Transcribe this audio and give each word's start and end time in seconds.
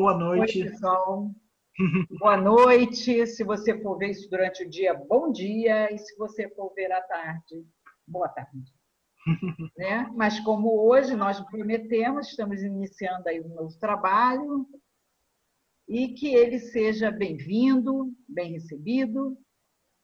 boa 0.00 0.16
noite. 0.16 0.62
Oi, 0.62 0.70
pessoal. 0.70 1.30
boa 2.18 2.36
noite. 2.38 3.26
Se 3.26 3.44
você 3.44 3.78
for 3.82 3.98
ver 3.98 4.12
isso 4.12 4.30
durante 4.30 4.64
o 4.64 4.70
dia, 4.70 4.94
bom 4.94 5.30
dia. 5.30 5.92
E 5.92 5.98
se 5.98 6.16
você 6.16 6.48
for 6.54 6.72
ver 6.72 6.90
à 6.90 7.02
tarde, 7.02 7.66
boa 8.06 8.26
tarde. 8.30 8.72
né? 9.76 10.10
Mas 10.14 10.40
como 10.40 10.88
hoje 10.88 11.14
nós 11.14 11.38
prometemos, 11.50 12.28
estamos 12.28 12.62
iniciando 12.62 13.28
aí 13.28 13.42
um 13.42 13.54
novo 13.54 13.78
trabalho 13.78 14.66
e 15.86 16.14
que 16.14 16.34
ele 16.34 16.58
seja 16.58 17.10
bem-vindo, 17.10 18.10
bem 18.26 18.52
recebido, 18.52 19.36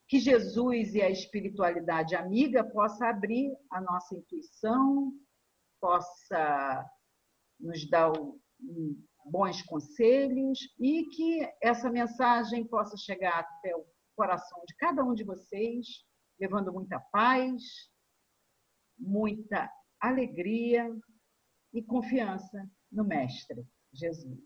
que 0.09 0.19
Jesus 0.19 0.95
e 0.95 1.01
a 1.01 1.09
espiritualidade 1.09 2.15
amiga 2.15 2.63
possa 2.63 3.09
abrir 3.09 3.51
a 3.71 3.81
nossa 3.81 4.15
intuição, 4.15 5.11
possa 5.81 6.85
nos 7.59 7.89
dar 7.89 8.13
bons 9.31 9.63
conselhos 9.63 10.59
e 10.79 11.05
que 11.07 11.49
essa 11.63 11.91
mensagem 11.91 12.67
possa 12.67 12.97
chegar 12.97 13.41
até 13.41 13.75
o 13.75 13.85
coração 14.15 14.63
de 14.67 14.75
cada 14.77 15.05
um 15.05 15.15
de 15.15 15.25
vocês, 15.25 15.87
levando 16.41 16.73
muita 16.73 16.99
paz, 17.13 17.63
muita 18.99 19.71
alegria 20.01 20.91
e 21.73 21.83
confiança 21.83 22.69
no 22.91 23.05
Mestre 23.05 23.67
Jesus. 23.93 24.43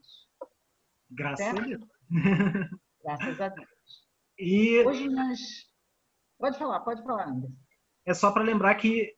Graças 1.10 1.44
certo? 1.44 1.60
a 1.60 1.64
Deus. 1.64 1.88
Graças 3.02 3.40
a 3.40 3.48
Deus. 3.48 3.68
E... 4.38 4.84
Hoje 4.84 5.08
nós. 5.08 5.38
Pode 6.38 6.58
falar, 6.58 6.80
pode 6.80 7.02
falar, 7.02 7.28
Anderson. 7.28 7.56
É 8.06 8.14
só 8.14 8.32
para 8.32 8.42
lembrar 8.42 8.74
que 8.76 9.14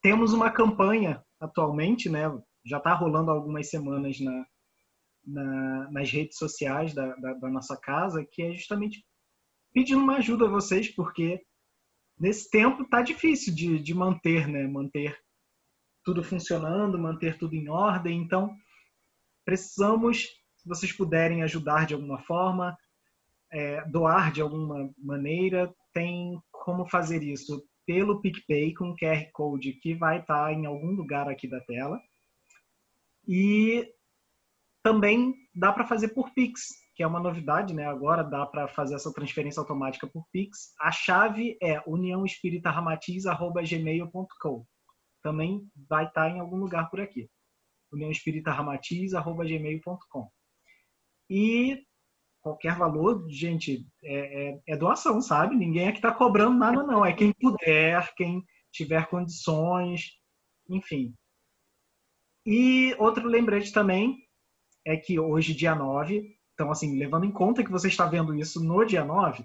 temos 0.00 0.32
uma 0.32 0.50
campanha 0.50 1.22
atualmente, 1.38 2.08
né? 2.08 2.22
Já 2.64 2.78
está 2.78 2.94
rolando 2.94 3.30
algumas 3.30 3.68
semanas 3.68 4.18
na, 4.20 4.46
na, 5.24 5.90
nas 5.90 6.10
redes 6.10 6.38
sociais 6.38 6.94
da, 6.94 7.14
da, 7.16 7.34
da, 7.34 7.48
nossa 7.48 7.76
casa, 7.76 8.24
que 8.24 8.42
é 8.42 8.52
justamente 8.52 9.04
pedindo 9.72 10.00
uma 10.02 10.16
ajuda 10.16 10.46
a 10.46 10.50
vocês, 10.50 10.88
porque 10.94 11.40
nesse 12.18 12.50
tempo 12.50 12.88
tá 12.88 13.02
difícil 13.02 13.54
de, 13.54 13.78
de 13.78 13.94
manter, 13.94 14.48
né? 14.48 14.66
Manter 14.66 15.18
tudo 16.04 16.24
funcionando, 16.24 16.98
manter 16.98 17.38
tudo 17.38 17.54
em 17.54 17.68
ordem. 17.68 18.20
Então, 18.20 18.54
precisamos, 19.44 20.22
se 20.56 20.68
vocês 20.68 20.92
puderem 20.92 21.42
ajudar 21.42 21.86
de 21.86 21.94
alguma 21.94 22.18
forma, 22.20 22.76
é, 23.52 23.84
doar 23.88 24.32
de 24.32 24.40
alguma 24.40 24.90
maneira, 24.98 25.74
tem 25.92 26.40
como 26.50 26.86
fazer 26.86 27.22
isso 27.22 27.64
pelo 27.86 28.20
PicPay 28.20 28.72
com 28.74 28.94
QR 28.96 29.28
Code 29.32 29.72
que 29.74 29.94
vai 29.94 30.20
estar 30.20 30.46
tá 30.46 30.52
em 30.52 30.66
algum 30.66 30.92
lugar 30.92 31.28
aqui 31.28 31.48
da 31.48 31.60
tela. 31.60 32.00
E 33.26 33.86
também 34.82 35.34
dá 35.54 35.72
para 35.72 35.86
fazer 35.86 36.08
por 36.08 36.32
Pix, 36.32 36.62
que 36.94 37.02
é 37.02 37.06
uma 37.06 37.20
novidade, 37.20 37.72
né? 37.74 37.86
Agora 37.86 38.22
dá 38.22 38.44
para 38.46 38.68
fazer 38.68 38.94
essa 38.94 39.12
transferência 39.12 39.60
automática 39.60 40.06
por 40.06 40.24
Pix. 40.32 40.72
A 40.80 40.90
chave 40.90 41.58
é 41.62 41.82
uniãoespiritaramatiz@gmail.com. 41.86 44.64
Também 45.22 45.68
vai 45.88 46.06
estar 46.06 46.28
tá 46.28 46.30
em 46.30 46.40
algum 46.40 46.56
lugar 46.56 46.90
por 46.90 47.00
aqui. 47.00 47.28
uniãoespiritaramatiz@gmail.com. 47.92 50.30
E 51.28 51.84
qualquer 52.40 52.76
valor, 52.76 53.26
gente, 53.28 53.86
é, 54.02 54.48
é, 54.48 54.60
é 54.68 54.76
doação, 54.76 55.20
sabe? 55.20 55.56
Ninguém 55.56 55.88
aqui 55.88 55.98
está 55.98 56.12
cobrando 56.12 56.58
nada, 56.58 56.82
não. 56.82 57.04
É 57.04 57.12
quem 57.12 57.32
puder, 57.32 58.14
quem 58.14 58.42
tiver 58.72 59.06
condições, 59.08 60.12
enfim. 60.68 61.14
E 62.46 62.94
outro 62.98 63.28
lembrete 63.28 63.72
também 63.72 64.29
é 64.90 64.96
que 64.96 65.20
hoje, 65.20 65.54
dia 65.54 65.74
9, 65.74 66.36
então, 66.52 66.70
assim, 66.70 66.98
levando 66.98 67.24
em 67.24 67.30
conta 67.30 67.62
que 67.62 67.70
você 67.70 67.86
está 67.86 68.06
vendo 68.06 68.34
isso 68.34 68.62
no 68.62 68.84
dia 68.84 69.04
9, 69.04 69.44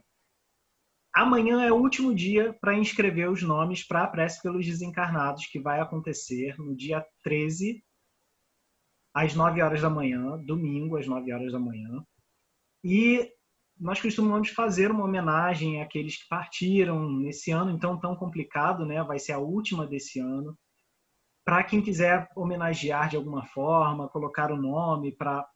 amanhã 1.13 1.63
é 1.63 1.71
o 1.71 1.77
último 1.77 2.13
dia 2.15 2.53
para 2.59 2.75
inscrever 2.75 3.29
os 3.29 3.43
nomes 3.43 3.83
para 3.83 4.03
a 4.03 4.07
prece 4.07 4.41
pelos 4.41 4.65
desencarnados, 4.65 5.45
que 5.45 5.59
vai 5.59 5.79
acontecer 5.79 6.57
no 6.57 6.75
dia 6.75 7.05
13, 7.21 7.83
às 9.13 9.35
9 9.35 9.61
horas 9.61 9.81
da 9.81 9.89
manhã, 9.89 10.35
domingo, 10.39 10.97
às 10.97 11.05
9 11.05 11.31
horas 11.31 11.51
da 11.51 11.59
manhã. 11.59 12.03
E 12.83 13.31
nós 13.79 14.01
costumamos 14.01 14.49
fazer 14.49 14.89
uma 14.89 15.05
homenagem 15.05 15.81
àqueles 15.81 16.17
que 16.17 16.27
partiram 16.27 17.11
nesse 17.11 17.51
ano 17.51 17.71
então 17.71 17.99
tão 17.99 18.15
complicado, 18.15 18.85
né? 18.85 19.03
Vai 19.03 19.19
ser 19.19 19.33
a 19.33 19.39
última 19.39 19.85
desse 19.85 20.19
ano. 20.19 20.57
Para 21.45 21.63
quem 21.63 21.81
quiser 21.81 22.27
homenagear 22.35 23.07
de 23.07 23.15
alguma 23.15 23.45
forma, 23.45 24.09
colocar 24.09 24.51
o 24.51 24.57
nome 24.57 25.11
para 25.11 25.47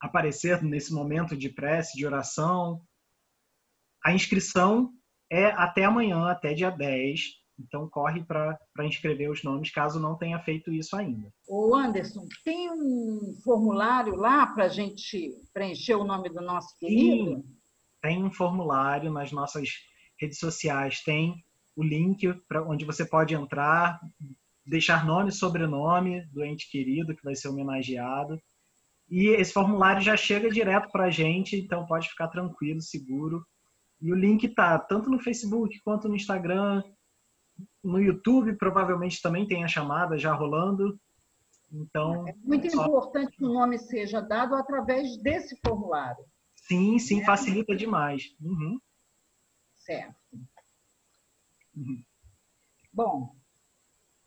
aparecer 0.00 0.62
nesse 0.62 0.94
momento 0.94 1.36
de 1.36 1.48
prece, 1.48 1.98
de 1.98 2.06
oração, 2.06 2.80
a 4.04 4.12
inscrição 4.12 4.92
é 5.30 5.46
até 5.46 5.84
amanhã, 5.84 6.30
até 6.30 6.54
dia 6.54 6.70
10. 6.70 7.20
Então, 7.60 7.88
corre 7.88 8.24
para 8.24 8.86
inscrever 8.86 9.28
os 9.28 9.42
nomes, 9.42 9.72
caso 9.72 9.98
não 9.98 10.16
tenha 10.16 10.38
feito 10.38 10.72
isso 10.72 10.94
ainda. 10.94 11.28
O 11.48 11.74
Anderson, 11.74 12.24
tem 12.44 12.70
um 12.70 13.36
formulário 13.42 14.14
lá 14.14 14.46
para 14.46 14.66
a 14.66 14.68
gente 14.68 15.32
preencher 15.52 15.96
o 15.96 16.04
nome 16.04 16.28
do 16.28 16.40
nosso 16.40 16.78
querido? 16.78 17.42
Sim, 17.42 17.44
tem 18.00 18.22
um 18.22 18.30
formulário 18.30 19.10
nas 19.10 19.32
nossas 19.32 19.70
redes 20.20 20.38
sociais. 20.38 21.02
Tem 21.02 21.44
o 21.74 21.82
link 21.82 22.32
para 22.46 22.62
onde 22.62 22.84
você 22.84 23.04
pode 23.04 23.34
entrar, 23.34 24.00
deixar 24.68 25.06
nome 25.06 25.30
e 25.30 25.32
sobrenome 25.32 26.24
do 26.26 26.44
ente 26.44 26.70
querido 26.70 27.16
que 27.16 27.24
vai 27.24 27.34
ser 27.34 27.48
homenageado. 27.48 28.40
E 29.08 29.28
esse 29.28 29.52
formulário 29.52 30.02
já 30.02 30.16
chega 30.16 30.50
direto 30.50 30.90
para 30.90 31.04
a 31.04 31.10
gente, 31.10 31.56
então 31.56 31.86
pode 31.86 32.08
ficar 32.08 32.28
tranquilo, 32.28 32.80
seguro. 32.82 33.44
E 34.00 34.12
o 34.12 34.14
link 34.14 34.44
está 34.44 34.78
tanto 34.78 35.10
no 35.10 35.18
Facebook 35.18 35.80
quanto 35.80 36.08
no 36.08 36.14
Instagram, 36.14 36.82
no 37.82 37.98
YouTube 37.98 38.56
provavelmente 38.56 39.22
também 39.22 39.46
tem 39.46 39.64
a 39.64 39.68
chamada 39.68 40.18
já 40.18 40.32
rolando. 40.34 41.00
Então, 41.72 42.28
é 42.28 42.34
muito 42.44 42.70
só... 42.70 42.86
importante 42.86 43.36
que 43.36 43.44
o 43.44 43.52
nome 43.52 43.78
seja 43.78 44.20
dado 44.20 44.54
através 44.54 45.16
desse 45.18 45.58
formulário. 45.66 46.24
Sim, 46.54 46.98
sim, 46.98 47.24
facilita 47.24 47.74
demais. 47.74 48.36
Uhum. 48.40 48.78
Certo. 49.74 50.14
Uhum. 51.74 52.04
Bom, 52.92 53.37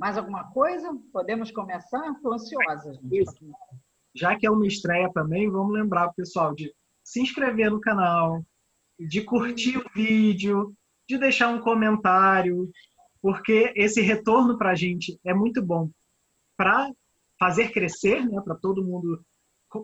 mais 0.02 0.18
alguma 0.18 0.46
coisa? 0.46 0.92
Podemos 1.14 1.52
começar? 1.52 2.12
Estou 2.12 2.34
ansiosa. 2.34 3.00
Gente. 3.04 3.52
Já 4.16 4.36
que 4.36 4.48
é 4.48 4.50
uma 4.50 4.66
estreia 4.66 5.12
também, 5.14 5.48
vamos 5.48 5.74
lembrar 5.74 6.08
o 6.08 6.14
pessoal 6.16 6.56
de 6.56 6.74
se 7.04 7.22
inscrever 7.22 7.70
no 7.70 7.80
canal, 7.80 8.44
de 9.00 9.22
curtir 9.22 9.78
o 9.78 9.86
vídeo, 9.94 10.74
de 11.08 11.20
deixar 11.20 11.50
um 11.50 11.62
comentário, 11.62 12.68
porque 13.22 13.72
esse 13.76 14.02
retorno 14.02 14.58
para 14.58 14.72
a 14.72 14.76
gente 14.76 15.20
é 15.24 15.36
muito 15.36 15.62
bom 15.62 15.88
para 16.58 16.92
fazer 17.40 17.72
crescer, 17.72 18.26
né, 18.26 18.42
para 18.42 18.56
todo 18.56 18.84
mundo, 18.84 19.24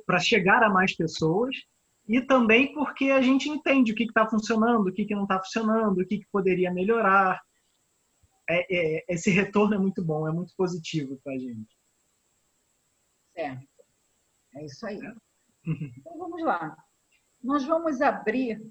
para 0.03 0.17
chegar 0.17 0.63
a 0.63 0.69
mais 0.69 0.95
pessoas, 0.95 1.55
e 2.07 2.21
também 2.21 2.73
porque 2.73 3.11
a 3.11 3.21
gente 3.21 3.49
entende 3.49 3.91
o 3.91 3.95
que 3.95 4.05
está 4.05 4.27
funcionando, 4.27 4.87
o 4.87 4.91
que, 4.91 5.05
que 5.05 5.13
não 5.13 5.23
está 5.23 5.37
funcionando, 5.37 5.99
o 5.99 6.07
que, 6.07 6.17
que 6.17 6.27
poderia 6.31 6.73
melhorar. 6.73 7.39
É, 8.49 8.75
é, 8.99 9.05
esse 9.09 9.29
retorno 9.29 9.75
é 9.75 9.77
muito 9.77 10.03
bom, 10.03 10.27
é 10.27 10.31
muito 10.31 10.55
positivo 10.55 11.19
para 11.23 11.33
a 11.33 11.37
gente. 11.37 11.77
Certo. 13.33 13.67
É 14.55 14.65
isso 14.65 14.85
aí. 14.87 14.99
Então 15.65 16.17
vamos 16.17 16.41
lá. 16.43 16.77
Nós 17.43 17.65
vamos 17.65 18.01
abrir 18.01 18.61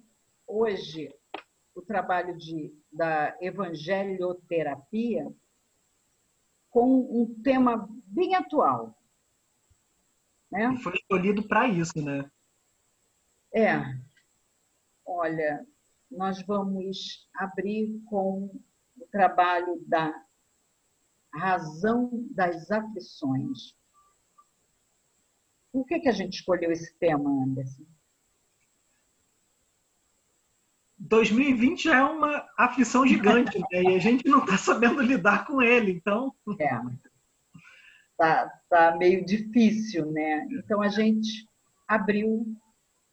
hoje 0.46 1.14
o 1.74 1.82
trabalho 1.82 2.36
de, 2.36 2.74
da 2.90 3.36
evangelioterapia 3.40 5.30
com 6.70 7.22
um 7.22 7.42
tema 7.42 7.88
bem 8.06 8.34
atual. 8.34 8.98
Né? 10.50 10.72
E 10.72 10.82
foi 10.82 10.94
escolhido 10.94 11.46
para 11.46 11.68
isso, 11.68 12.02
né? 12.02 12.30
É. 13.52 13.76
Olha, 15.04 15.66
nós 16.10 16.42
vamos 16.42 17.28
abrir 17.34 18.00
com 18.06 18.50
trabalho 19.16 19.82
da 19.86 20.12
razão 21.34 22.10
das 22.32 22.70
aflições. 22.70 23.74
Por 25.72 25.86
que, 25.86 26.00
que 26.00 26.08
a 26.08 26.12
gente 26.12 26.34
escolheu 26.34 26.70
esse 26.70 26.94
tema, 26.98 27.30
Anderson? 27.30 27.84
2020 30.98 31.84
já 31.84 31.96
é 31.98 32.02
uma 32.02 32.46
aflição 32.58 33.06
gigante, 33.06 33.58
né? 33.58 33.82
E 33.82 33.96
a 33.96 33.98
gente 33.98 34.28
não 34.28 34.40
está 34.40 34.58
sabendo 34.58 35.00
lidar 35.00 35.46
com 35.46 35.62
ele, 35.62 35.92
então. 35.92 36.34
É. 36.58 36.70
Tá, 38.18 38.50
tá 38.68 38.96
meio 38.96 39.24
difícil, 39.24 40.10
né? 40.12 40.46
Então 40.50 40.82
a 40.82 40.88
gente 40.88 41.48
abriu 41.88 42.46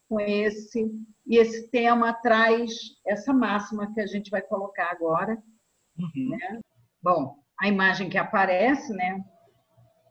com 0.10 0.20
esse 0.20 0.92
e 1.26 1.38
esse 1.38 1.70
tema 1.70 2.14
traz 2.14 2.72
essa 3.06 3.34
máxima 3.34 3.94
que 3.94 4.02
a 4.02 4.06
gente 4.06 4.30
vai 4.30 4.42
colocar 4.42 4.92
agora, 4.92 5.42
uhum. 5.98 6.30
né? 6.30 6.62
Bom, 7.02 7.44
a 7.60 7.68
imagem 7.68 8.10
que 8.10 8.18
aparece, 8.18 8.94
né? 8.94 9.24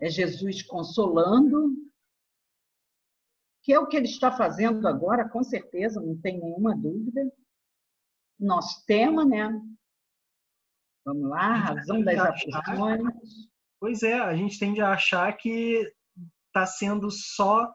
É 0.01 0.09
Jesus 0.09 0.63
consolando 0.63 1.73
que 3.63 3.73
é 3.73 3.79
o 3.79 3.87
que 3.87 3.97
ele 3.97 4.07
está 4.07 4.33
fazendo 4.33 4.87
agora, 4.89 5.29
com 5.29 5.43
certeza, 5.43 6.01
não 6.01 6.21
tem 6.21 6.39
nenhuma 6.39 6.77
dúvida. 6.77 7.33
Nosso 8.39 8.85
tema, 8.87 9.25
né? 9.25 9.49
Vamos 11.05 11.29
lá, 11.31 11.55
razão 11.55 12.03
das 12.03 12.19
aflições. 12.19 13.03
Pois 13.79 14.03
é, 14.03 14.15
a 14.15 14.35
gente 14.35 14.59
tende 14.59 14.81
a 14.81 14.93
achar 14.93 15.33
que 15.37 15.93
está 16.49 16.67
sendo 16.67 17.11
só 17.11 17.73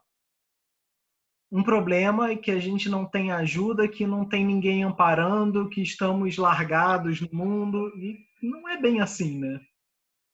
um 1.51 1.63
problema 1.63 2.31
e 2.31 2.37
que 2.37 2.51
a 2.51 2.59
gente 2.59 2.89
não 2.89 3.05
tem 3.05 3.31
ajuda, 3.31 3.87
que 3.87 4.05
não 4.05 4.27
tem 4.27 4.45
ninguém 4.45 4.83
amparando, 4.83 5.69
que 5.69 5.81
estamos 5.81 6.37
largados 6.37 7.21
no 7.21 7.29
mundo. 7.31 7.87
E 7.97 8.17
não 8.41 8.67
é 8.67 8.79
bem 8.79 9.01
assim, 9.01 9.39
né? 9.39 9.59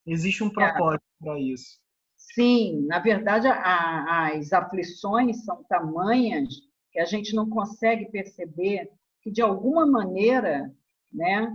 Existe 0.06 0.44
um 0.44 0.48
é. 0.48 0.54
propósito 0.54 1.04
é. 1.21 1.25
para 1.25 1.39
isso. 1.39 1.80
Sim, 2.18 2.86
na 2.88 3.00
verdade, 3.00 3.48
a, 3.48 4.30
as 4.30 4.51
aflições 4.54 5.44
são 5.45 5.63
tamanhas 5.65 6.48
que 6.92 7.00
a 7.00 7.06
gente 7.06 7.36
não 7.36 7.50
consegue 7.50 8.10
perceber 8.10 8.89
que, 9.21 9.31
de 9.31 9.42
alguma 9.42 9.86
maneira, 9.86 10.74
né, 11.12 11.51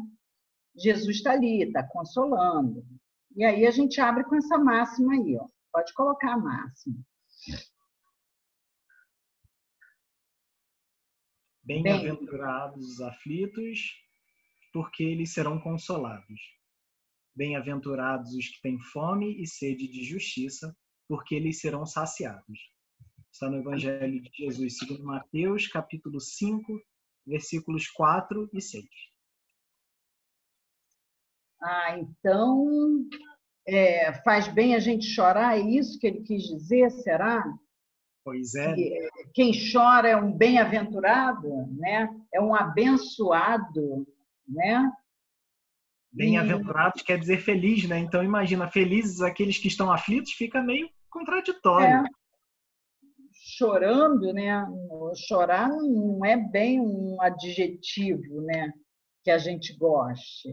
Jesus 0.76 1.16
está 1.16 1.32
ali, 1.32 1.62
está 1.62 1.82
consolando. 1.82 2.84
E 3.36 3.44
aí 3.44 3.66
a 3.66 3.70
gente 3.70 4.00
abre 4.00 4.24
com 4.24 4.36
essa 4.36 4.58
máxima 4.58 5.14
aí, 5.14 5.36
ó. 5.36 5.46
pode 5.72 5.92
colocar 5.94 6.34
a 6.34 6.38
máxima. 6.38 6.96
Bem-aventurados 11.68 12.94
os 12.94 13.00
aflitos, 13.02 13.92
porque 14.72 15.04
eles 15.04 15.34
serão 15.34 15.60
consolados. 15.60 16.40
Bem-aventurados 17.36 18.32
os 18.32 18.48
que 18.48 18.62
têm 18.62 18.80
fome 18.80 19.38
e 19.38 19.46
sede 19.46 19.86
de 19.86 20.02
justiça, 20.02 20.74
porque 21.06 21.34
eles 21.34 21.60
serão 21.60 21.84
saciados. 21.84 22.58
Está 23.30 23.50
no 23.50 23.58
Evangelho 23.58 24.18
de 24.18 24.30
Jesus, 24.34 24.78
segundo 24.78 25.04
Mateus, 25.04 25.66
capítulo 25.66 26.18
5, 26.18 26.80
versículos 27.26 27.86
4 27.88 28.48
e 28.54 28.62
6. 28.62 28.86
Ah, 31.60 31.98
então 31.98 33.06
é, 33.66 34.14
faz 34.22 34.48
bem 34.48 34.74
a 34.74 34.78
gente 34.78 35.04
chorar, 35.04 35.58
é 35.58 35.60
isso 35.60 35.98
que 35.98 36.06
ele 36.06 36.22
quis 36.22 36.44
dizer, 36.44 36.90
será? 36.90 37.44
Pois 38.28 38.54
é. 38.54 38.74
Quem 39.32 39.52
chora 39.72 40.06
é 40.06 40.14
um 40.14 40.30
bem-aventurado, 40.30 41.48
né? 41.78 42.14
É 42.30 42.38
um 42.38 42.54
abençoado, 42.54 44.06
né? 44.46 44.92
Bem-aventurados 46.12 47.00
e... 47.00 47.04
quer 47.06 47.18
dizer 47.18 47.38
feliz, 47.38 47.88
né? 47.88 47.98
Então 47.98 48.22
imagina, 48.22 48.70
felizes 48.70 49.22
aqueles 49.22 49.56
que 49.56 49.68
estão 49.68 49.90
aflitos, 49.90 50.32
fica 50.32 50.62
meio 50.62 50.90
contraditório. 51.08 51.86
É. 51.86 52.04
Chorando, 53.32 54.30
né? 54.34 54.62
Chorar 55.26 55.70
não 55.70 56.22
é 56.22 56.36
bem 56.36 56.82
um 56.82 57.16
adjetivo, 57.22 58.42
né? 58.42 58.70
Que 59.24 59.30
a 59.30 59.38
gente 59.38 59.74
goste. 59.74 60.50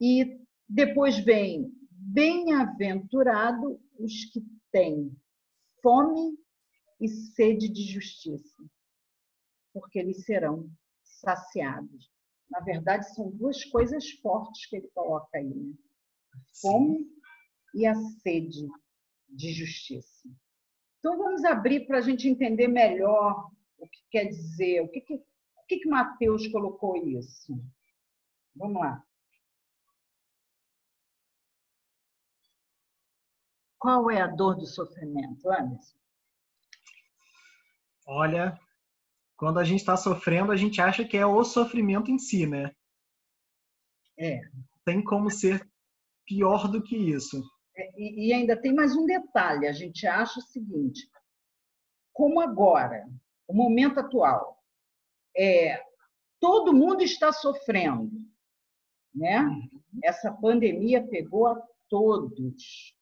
E 0.00 0.40
depois 0.68 1.20
vem 1.20 1.70
bem-aventurado 1.88 3.80
os 3.96 4.24
que 4.32 4.42
têm 4.72 5.16
fome 5.82 6.38
e 7.00 7.08
sede 7.08 7.68
de 7.68 7.82
justiça, 7.82 8.62
porque 9.74 9.98
eles 9.98 10.24
serão 10.24 10.70
saciados. 11.02 12.10
Na 12.50 12.60
verdade, 12.60 13.12
são 13.14 13.30
duas 13.30 13.64
coisas 13.64 14.10
fortes 14.10 14.66
que 14.66 14.76
ele 14.76 14.88
coloca 14.94 15.38
aí, 15.38 15.52
né? 15.52 15.74
A 16.34 16.38
fome 16.60 17.06
e 17.74 17.86
a 17.86 17.94
sede 17.94 18.68
de 19.28 19.52
justiça. 19.52 20.28
Então, 20.98 21.18
vamos 21.18 21.44
abrir 21.44 21.86
para 21.86 21.98
a 21.98 22.02
gente 22.02 22.28
entender 22.28 22.68
melhor 22.68 23.50
o 23.78 23.88
que 23.88 24.00
quer 24.10 24.26
dizer, 24.26 24.82
o 24.82 24.88
que, 24.88 25.00
que, 25.00 25.14
o 25.14 25.66
que, 25.66 25.78
que 25.78 25.88
Mateus 25.88 26.46
colocou 26.48 26.96
isso. 26.96 27.58
Vamos 28.54 28.80
lá. 28.80 29.04
Qual 33.82 34.08
é 34.12 34.20
a 34.20 34.28
dor 34.28 34.54
do 34.54 34.64
sofrimento, 34.64 35.50
Anderson? 35.50 35.96
Olha, 38.06 38.56
quando 39.36 39.58
a 39.58 39.64
gente 39.64 39.80
está 39.80 39.96
sofrendo, 39.96 40.52
a 40.52 40.56
gente 40.56 40.80
acha 40.80 41.04
que 41.04 41.16
é 41.16 41.26
o 41.26 41.42
sofrimento 41.42 42.08
em 42.08 42.16
si, 42.16 42.46
né? 42.46 42.72
É. 44.16 44.40
Tem 44.84 45.02
como 45.02 45.28
ser 45.32 45.68
pior 46.24 46.70
do 46.70 46.80
que 46.80 46.96
isso. 46.96 47.42
É, 47.76 48.00
e, 48.00 48.28
e 48.28 48.32
ainda 48.32 48.56
tem 48.56 48.72
mais 48.72 48.94
um 48.94 49.04
detalhe: 49.04 49.66
a 49.66 49.72
gente 49.72 50.06
acha 50.06 50.38
o 50.38 50.44
seguinte, 50.44 51.10
como 52.12 52.40
agora, 52.40 53.04
o 53.48 53.52
momento 53.52 53.98
atual, 53.98 54.62
é, 55.36 55.82
todo 56.38 56.72
mundo 56.72 57.02
está 57.02 57.32
sofrendo, 57.32 58.12
né? 59.12 59.40
Uhum. 59.40 59.68
Essa 60.04 60.30
pandemia 60.30 61.04
pegou 61.04 61.48
a 61.48 61.60
todos 61.88 62.94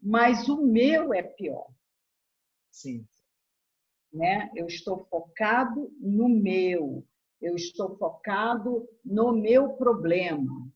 mas 0.00 0.48
o 0.48 0.62
meu 0.62 1.12
é 1.12 1.22
pior. 1.22 1.68
Sim. 2.70 3.06
Né? 4.12 4.50
Eu 4.54 4.66
estou 4.66 5.04
focado 5.06 5.92
no 6.00 6.28
meu, 6.28 7.04
eu 7.40 7.54
estou 7.54 7.96
focado 7.98 8.88
no 9.04 9.32
meu 9.32 9.70
problema. 9.74 10.70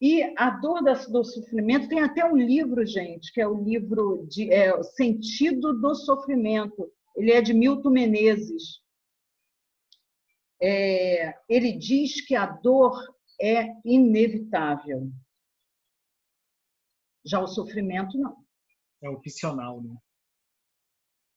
E 0.00 0.22
a 0.36 0.50
dor 0.50 0.82
do 0.82 1.24
sofrimento 1.24 1.88
tem 1.88 2.00
até 2.00 2.24
um 2.24 2.36
livro, 2.36 2.86
gente, 2.86 3.32
que 3.32 3.40
é 3.40 3.48
o 3.48 3.62
livro 3.62 4.26
de 4.28 4.52
é, 4.52 4.80
Sentido 4.82 5.78
do 5.80 5.94
Sofrimento. 5.94 6.90
Ele 7.16 7.32
é 7.32 7.42
de 7.42 7.52
Milton 7.52 7.90
Menezes. 7.90 8.80
É, 10.62 11.34
ele 11.48 11.72
diz 11.72 12.20
que 12.20 12.36
a 12.36 12.46
dor 12.46 12.96
é 13.40 13.74
inevitável. 13.84 15.10
Já 17.28 17.40
o 17.40 17.46
sofrimento, 17.46 18.18
não. 18.18 18.36
É 19.02 19.10
opcional, 19.10 19.82
né? 19.82 19.94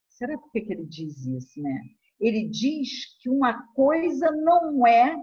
Será 0.10 0.38
por 0.38 0.52
que 0.52 0.60
ele 0.60 0.86
diz 0.86 1.26
isso, 1.26 1.62
né? 1.62 1.82
Ele 2.20 2.48
diz 2.48 3.18
que 3.20 3.30
uma 3.30 3.68
coisa 3.74 4.32
não 4.32 4.86
é 4.86 5.18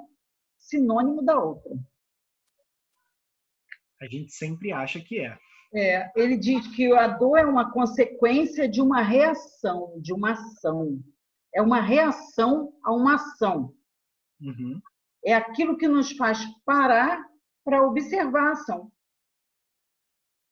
sinônimo 0.59 1.25
da 1.25 1.39
outra. 1.39 1.73
A 4.03 4.07
gente 4.07 4.33
sempre 4.33 4.73
acha 4.73 5.01
que 5.01 5.21
é. 5.21 5.39
É, 5.75 6.11
ele 6.17 6.37
diz 6.37 6.67
que 6.75 6.93
a 6.93 7.09
dor 7.09 7.39
é 7.39 7.45
uma 7.45 7.71
consequência 7.73 8.69
de 8.69 8.81
uma 8.81 9.03
reação, 9.03 10.01
de 10.01 10.13
uma 10.13 10.33
ação. 10.33 11.01
É 11.55 11.63
uma 11.63 11.81
reação 11.81 12.73
a 12.85 12.93
uma 12.93 13.15
ação. 13.15 13.75
Uhum. 14.41 14.81
É 15.25 15.35
aquilo 15.35 15.77
que 15.77 15.89
nos 15.89 16.13
faz 16.13 16.45
parar 16.65 17.23
para 17.65 17.87
observar 17.87 18.49
a 18.49 18.53
ação. 18.53 18.91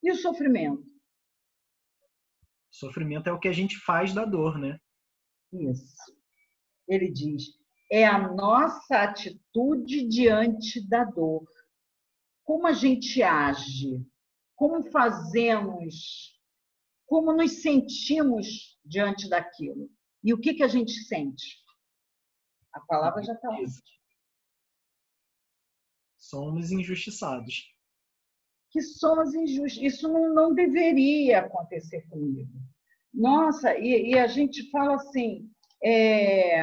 E 0.03 0.11
o 0.11 0.17
sofrimento? 0.17 0.85
Sofrimento 2.71 3.29
é 3.29 3.33
o 3.33 3.39
que 3.39 3.49
a 3.49 3.53
gente 3.53 3.79
faz 3.79 4.13
da 4.13 4.25
dor, 4.25 4.59
né? 4.59 4.79
Isso. 5.53 6.15
Ele 6.87 7.11
diz: 7.11 7.45
é 7.91 8.05
a 8.05 8.19
nossa 8.33 9.03
atitude 9.03 10.07
diante 10.07 10.87
da 10.87 11.05
dor. 11.05 11.47
Como 12.45 12.67
a 12.67 12.73
gente 12.73 13.23
age, 13.23 14.07
como 14.55 14.91
fazemos, 14.91 16.39
como 17.07 17.33
nos 17.33 17.63
sentimos 17.63 18.79
diante 18.85 19.29
daquilo. 19.29 19.91
E 20.23 20.33
o 20.35 20.41
que, 20.41 20.55
que 20.55 20.63
a 20.63 20.69
gente 20.69 20.93
sente? 20.93 21.65
A 22.73 22.81
palavra 22.81 23.23
já 23.23 23.33
está 23.33 23.49
lá. 23.49 23.59
Somos 26.19 26.71
injustiçados 26.71 27.76
que 28.77 28.83
somos 28.83 29.35
injustos. 29.35 29.83
Isso 29.83 30.09
não, 30.09 30.35
não 30.35 30.55
deveria 30.55 31.41
acontecer 31.41 32.07
comigo. 32.11 32.51
Nossa, 33.13 33.77
e, 33.79 34.11
e 34.11 34.19
a 34.19 34.27
gente 34.27 34.71
fala 34.71 34.97
assim, 34.97 35.49
é, 35.83 36.61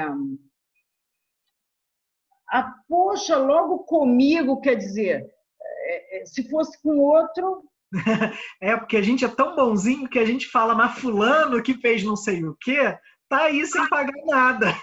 a, 2.49 2.75
poxa, 2.87 3.35
logo 3.35 3.79
comigo, 3.79 4.61
quer 4.61 4.75
dizer, 4.75 5.25
é, 5.61 6.21
é 6.21 6.25
se 6.25 6.47
fosse 6.49 6.79
com 6.81 6.99
outro. 6.99 7.63
É, 8.59 8.75
porque 8.75 8.97
a 8.97 9.01
gente 9.03 9.23
é 9.23 9.27
tão 9.27 9.55
bonzinho 9.55 10.09
que 10.09 10.17
a 10.17 10.25
gente 10.25 10.47
fala, 10.47 10.73
mas 10.73 10.97
fulano 10.99 11.61
que 11.61 11.75
fez 11.75 12.03
não 12.03 12.15
sei 12.15 12.43
o 12.43 12.57
quê, 12.59 12.97
tá 13.29 13.43
aí 13.43 13.65
sem 13.67 13.87
pagar 13.87 14.13
nada. 14.25 14.73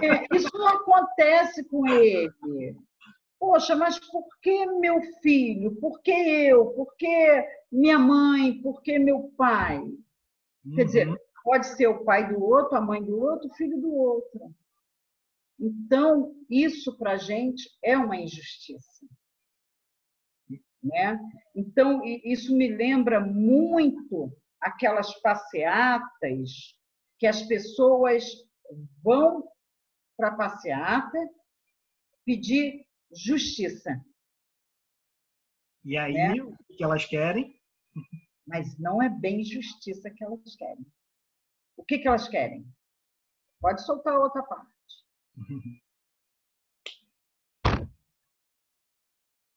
É, 0.00 0.36
isso 0.36 0.50
não 0.54 0.68
acontece 0.68 1.64
com 1.64 1.84
ele. 1.88 2.30
Poxa, 3.40 3.74
mas 3.74 3.98
por 3.98 4.28
que 4.42 4.66
meu 4.66 5.00
filho? 5.22 5.74
Por 5.76 6.02
que 6.02 6.12
eu? 6.12 6.66
Por 6.74 6.94
que 6.94 7.48
minha 7.72 7.98
mãe? 7.98 8.60
Por 8.60 8.82
que 8.82 8.98
meu 8.98 9.32
pai? 9.34 9.78
Uhum. 9.78 10.74
Quer 10.76 10.84
dizer, 10.84 11.08
uhum. 11.08 11.16
pode 11.42 11.66
ser 11.68 11.86
o 11.86 12.04
pai 12.04 12.28
do 12.28 12.38
outro, 12.44 12.76
a 12.76 12.82
mãe 12.82 13.02
do 13.02 13.18
outro, 13.18 13.48
o 13.48 13.54
filho 13.54 13.80
do 13.80 13.94
outro. 13.94 14.54
Então, 15.58 16.34
isso 16.50 16.96
para 16.98 17.12
a 17.12 17.16
gente 17.16 17.70
é 17.82 17.96
uma 17.96 18.16
injustiça. 18.16 19.06
Né? 20.82 21.18
Então, 21.54 22.02
isso 22.04 22.54
me 22.54 22.68
lembra 22.68 23.20
muito 23.20 24.30
aquelas 24.60 25.14
passeatas 25.20 26.76
que 27.18 27.26
as 27.26 27.42
pessoas 27.42 28.24
vão 29.02 29.48
para 30.14 30.28
a 30.28 30.36
passeata 30.36 31.18
pedir 32.24 32.86
justiça. 33.12 34.04
E 35.84 35.96
aí, 35.96 36.12
né? 36.12 36.42
o 36.42 36.56
que 36.76 36.84
elas 36.84 37.04
querem? 37.04 37.58
Mas 38.46 38.78
não 38.78 39.02
é 39.02 39.08
bem 39.08 39.44
justiça 39.44 40.10
que 40.10 40.22
elas 40.22 40.56
querem. 40.56 40.86
O 41.76 41.84
que, 41.84 41.98
que 41.98 42.08
elas 42.08 42.28
querem? 42.28 42.66
Pode 43.60 43.84
soltar 43.84 44.14
a 44.14 44.18
outra 44.18 44.42
parte. 44.42 44.70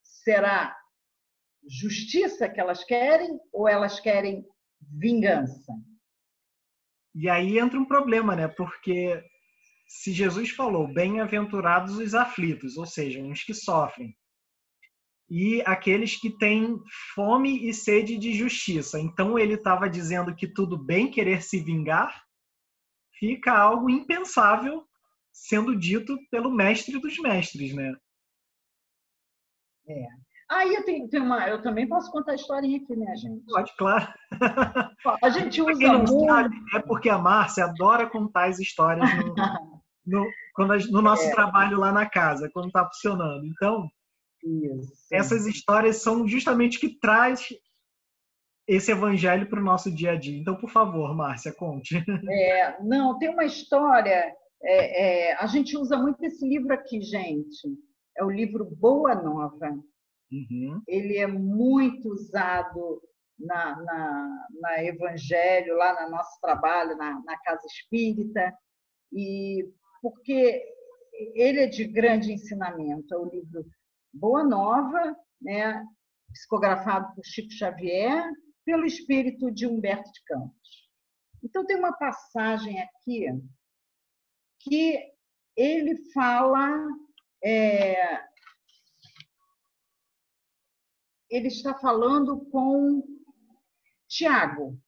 Será 0.04 0.78
justiça 1.68 2.50
que 2.50 2.60
elas 2.60 2.84
querem 2.84 3.40
ou 3.52 3.68
elas 3.68 4.00
querem 4.00 4.48
vingança? 4.82 5.74
E 7.16 7.30
aí 7.30 7.60
entra 7.60 7.80
um 7.80 7.86
problema, 7.86 8.36
né? 8.36 8.48
Porque 8.48 9.24
se 9.88 10.12
Jesus 10.12 10.50
falou, 10.50 10.88
bem-aventurados 10.88 11.98
os 11.98 12.13
aflitos, 12.13 12.78
ou 12.78 12.86
seja, 12.86 13.22
uns 13.22 13.44
que 13.44 13.54
sofrem, 13.54 14.16
e 15.30 15.62
aqueles 15.66 16.20
que 16.20 16.30
têm 16.38 16.80
fome 17.16 17.68
e 17.68 17.74
sede 17.74 18.18
de 18.18 18.34
justiça. 18.34 19.00
Então 19.00 19.40
ele 19.40 19.56
estava 19.56 19.90
dizendo 19.90 20.36
que 20.36 20.48
tudo 20.48 20.78
bem 20.78 21.10
querer 21.10 21.42
se 21.42 21.60
vingar, 21.60 22.24
fica 23.18 23.52
algo 23.52 23.90
impensável 23.90 24.88
sendo 25.32 25.78
dito 25.78 26.18
pelo 26.30 26.52
mestre 26.52 27.00
dos 27.00 27.18
mestres, 27.18 27.74
né? 27.74 27.96
É. 29.88 30.06
Aí 30.52 30.75
eu 30.75 30.86
tenho, 30.86 31.10
tenho 31.10 31.24
uma, 31.24 31.48
eu 31.48 31.62
também 31.62 31.88
posso 31.88 32.12
contar 32.12 32.34
a 32.34 32.36
historinha 32.36 32.78
aqui, 32.78 32.96
né, 32.96 33.16
gente? 33.16 33.44
Pode, 33.46 33.75
claro. 33.75 34.13
A 35.24 35.30
gente 35.30 35.62
usa 35.62 35.88
não 35.88 36.00
muito... 36.00 36.25
sabe, 36.25 36.56
é 36.75 36.80
porque 36.80 37.10
a 37.10 37.18
Márcia 37.18 37.66
adora 37.66 38.08
contar 38.08 38.50
as 38.50 38.60
histórias 38.60 39.10
no, 39.16 39.34
no, 40.06 40.26
quando 40.54 40.74
a, 40.74 40.78
no 40.78 41.02
nosso 41.02 41.24
é. 41.24 41.32
trabalho 41.32 41.80
lá 41.80 41.92
na 41.92 42.10
casa, 42.10 42.50
quando 42.54 42.68
está 42.68 42.86
funcionando. 42.86 43.46
Então, 43.46 43.88
Isso. 44.44 44.94
essas 45.12 45.46
histórias 45.46 46.02
são 46.02 46.28
justamente 46.28 46.80
que 46.80 47.00
traz 47.00 47.48
esse 48.68 48.92
evangelho 48.92 49.50
para 49.50 49.60
o 49.60 49.64
nosso 49.64 49.92
dia 49.92 50.12
a 50.12 50.16
dia. 50.16 50.38
Então, 50.38 50.56
por 50.56 50.70
favor, 50.70 51.14
Márcia, 51.16 51.54
conte. 51.54 51.96
É, 52.30 52.82
não, 52.82 53.18
tem 53.18 53.30
uma 53.30 53.46
história. 53.46 54.34
É, 54.62 55.30
é, 55.32 55.34
a 55.36 55.46
gente 55.48 55.78
usa 55.78 55.98
muito 55.98 56.24
esse 56.24 56.48
livro 56.48 56.74
aqui, 56.74 57.02
gente. 57.02 57.68
É 58.18 58.24
o 58.24 58.30
livro 58.30 58.66
Boa 58.66 59.16
Nova. 59.16 59.70
Uhum. 60.32 60.82
Ele 60.88 61.18
é 61.18 61.28
muito 61.28 62.10
usado 62.10 63.02
na, 63.38 63.76
na, 63.82 64.48
na, 64.62 64.84
Evangelho, 64.84 65.76
lá 65.76 66.04
no 66.04 66.12
nosso 66.12 66.40
trabalho, 66.42 66.96
na, 66.96 67.22
na 67.26 67.38
Casa 67.40 67.66
Espírita, 67.68 68.54
e 69.12 69.68
porque 70.04 70.62
ele 71.34 71.62
é 71.62 71.68
de 71.68 71.86
grande 71.86 72.34
ensinamento. 72.34 73.14
É 73.14 73.18
o 73.18 73.30
livro 73.30 73.66
Boa 74.14 74.44
Nova, 74.44 75.16
né, 75.42 75.82
psicografado 76.34 77.16
por 77.16 77.26
Chico 77.26 77.52
Xavier, 77.54 78.30
pelo 78.66 78.86
espírito 78.86 79.50
de 79.50 79.66
Humberto 79.66 80.12
de 80.12 80.24
Campos. 80.26 80.90
Então, 81.42 81.66
tem 81.66 81.78
uma 81.78 81.94
passagem 81.94 82.82
aqui 82.82 83.28
que 84.60 85.00
ele 85.56 86.12
fala. 86.12 86.70
É, 87.44 88.22
ele 91.30 91.48
está 91.48 91.74
falando 91.76 92.46
com 92.50 93.04
Tiago, 94.08 94.80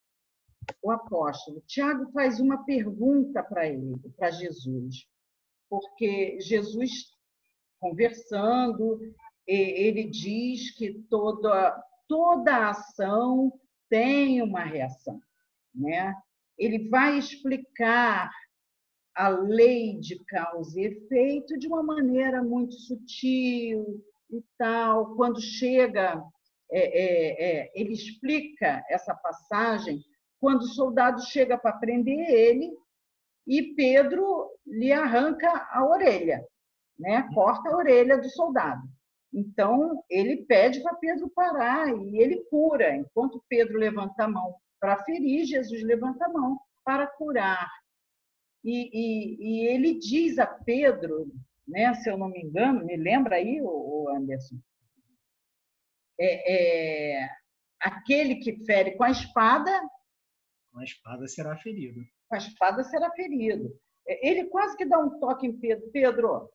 o 0.82 0.92
apóstolo. 0.92 1.64
Tiago 1.68 2.12
faz 2.12 2.40
uma 2.40 2.64
pergunta 2.64 3.44
para 3.44 3.68
ele, 3.68 3.96
para 4.18 4.32
Jesus, 4.32 5.08
porque 5.70 6.40
Jesus, 6.42 6.92
conversando, 7.80 9.00
ele 9.48 10.10
diz 10.10 10.76
que 10.76 10.94
toda, 11.10 11.84
toda 12.08 12.70
ação 12.70 13.52
tem 13.90 14.42
uma 14.42 14.64
reação, 14.64 15.20
né? 15.74 16.16
Ele 16.58 16.88
vai 16.90 17.18
explicar 17.18 18.32
a 19.16 19.30
lei 19.30 19.98
de 20.00 20.24
causa 20.26 20.80
e 20.80 20.86
efeito 20.86 21.58
de 21.58 21.68
uma 21.68 21.84
maneira 21.84 22.44
muito 22.44 22.74
sutil 22.74 24.04
e 24.30 24.44
tal. 24.58 25.16
Quando 25.16 25.42
chega, 25.42 26.22
é, 26.72 26.80
é, 26.80 27.62
é, 27.62 27.72
ele 27.76 27.94
explica 27.94 28.84
essa 28.90 29.14
passagem 29.14 30.04
quando 30.39 30.62
o 30.62 30.68
soldado 30.68 31.22
chega 31.25 31.58
para 31.58 31.77
prender 31.77 32.30
ele 32.30 32.72
e 33.48 33.74
Pedro 33.75 34.50
lhe 34.65 34.92
arranca 34.92 35.68
a 35.72 35.86
orelha, 35.86 36.44
né? 36.98 37.27
Corta 37.34 37.70
a 37.70 37.75
orelha 37.75 38.18
do 38.18 38.30
soldado. 38.30 38.82
Então, 39.34 40.04
ele 40.10 40.46
pede 40.46 40.82
para 40.82 40.96
Pedro 40.96 41.30
parar 41.30 41.89
e 41.89 42.18
ele 42.18 42.44
cura. 42.50 42.96
Enquanto 42.96 43.44
Pedro 43.50 43.77
levanta 43.77 44.24
a 44.24 44.27
mão 44.27 44.56
para 44.80 45.04
ferir, 45.04 45.46
Jesus 45.46 45.84
levanta 45.84 46.25
a 46.25 46.30
mão 46.30 46.60
para 46.84 47.06
curar. 47.06 47.70
E, 48.63 48.89
e, 48.94 49.38
e 49.42 49.68
ele 49.68 50.00
diz 50.00 50.39
a 50.39 50.48
Pedro, 50.48 51.27
né, 51.68 51.94
se 51.96 52.10
eu 52.10 52.18
não 52.18 52.30
me 52.30 52.42
engano, 52.42 52.86
me 52.86 52.96
lembra 52.96 53.36
aí, 53.36 53.60
o 53.62 54.10
Anderson, 54.15 54.56
é, 56.20 57.18
é, 57.18 57.30
aquele 57.80 58.36
que 58.36 58.63
fere 58.65 58.96
com 58.96 59.04
a 59.04 59.12
espada. 59.12 59.72
Com 60.75 60.82
a 60.82 60.84
espada 60.84 61.25
será 61.29 61.58
ferido. 61.58 62.01
Com 62.27 62.36
a 62.36 62.38
espada 62.38 62.84
será 62.84 63.10
ferido. 63.12 63.79
Ele 64.05 64.48
quase 64.48 64.75
que 64.75 64.86
dá 64.86 65.00
um 65.00 65.17
toque 65.22 65.48
em 65.48 65.58
Pedro. 65.58 65.89
Pedro, 65.89 66.51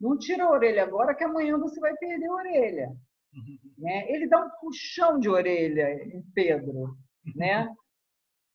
não 0.00 0.16
tira 0.16 0.44
a 0.44 0.50
orelha 0.50 0.84
agora, 0.84 1.12
que 1.12 1.24
amanhã 1.24 1.58
você 1.58 1.80
vai 1.80 1.96
perder 1.96 2.26
a 2.26 2.32
orelha. 2.32 2.88
Uhum. 3.34 3.58
Né? 3.76 4.08
Ele 4.12 4.28
dá 4.28 4.38
um 4.38 4.50
puxão 4.60 5.18
de 5.18 5.28
orelha 5.28 5.92
em 6.14 6.22
Pedro. 6.32 6.96
Né? 7.34 7.68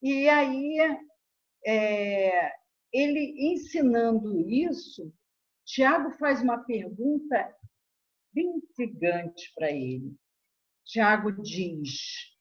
E 0.01 0.29
aí, 0.29 0.77
é, 1.67 2.53
ele 2.93 3.51
ensinando 3.51 4.49
isso, 4.49 5.13
Tiago 5.65 6.11
faz 6.11 6.41
uma 6.41 6.63
pergunta 6.63 7.53
bem 8.33 8.47
intrigante 8.47 9.51
para 9.53 9.71
ele. 9.71 10.15
Tiago 10.85 11.33
diz: 11.41 12.33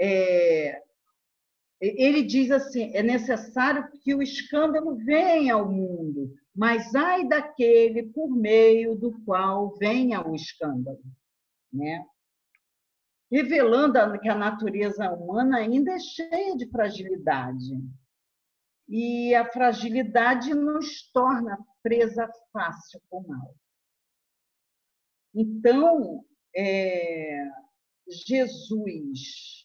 é, 0.00 0.82
ele 1.84 2.22
diz 2.22 2.50
assim: 2.50 2.90
é 2.94 3.02
necessário 3.02 3.90
que 4.00 4.14
o 4.14 4.22
escândalo 4.22 4.96
venha 4.96 5.54
ao 5.54 5.70
mundo, 5.70 6.34
mas 6.54 6.94
ai 6.94 7.26
daquele 7.26 8.04
por 8.04 8.30
meio 8.30 8.94
do 8.94 9.20
qual 9.24 9.76
venha 9.76 10.26
o 10.26 10.34
escândalo, 10.34 11.02
né? 11.72 12.06
Revelando 13.30 14.18
que 14.20 14.28
a 14.28 14.34
natureza 14.34 15.10
humana 15.10 15.58
ainda 15.58 15.92
é 15.92 15.98
cheia 15.98 16.56
de 16.56 16.70
fragilidade. 16.70 17.76
E 18.88 19.34
a 19.34 19.50
fragilidade 19.50 20.54
nos 20.54 21.10
torna 21.10 21.58
presa 21.82 22.28
fácil 22.52 23.00
com 23.08 23.20
o 23.20 23.28
mal. 23.28 23.54
Então, 25.34 26.24
é, 26.54 27.44
Jesus 28.06 29.63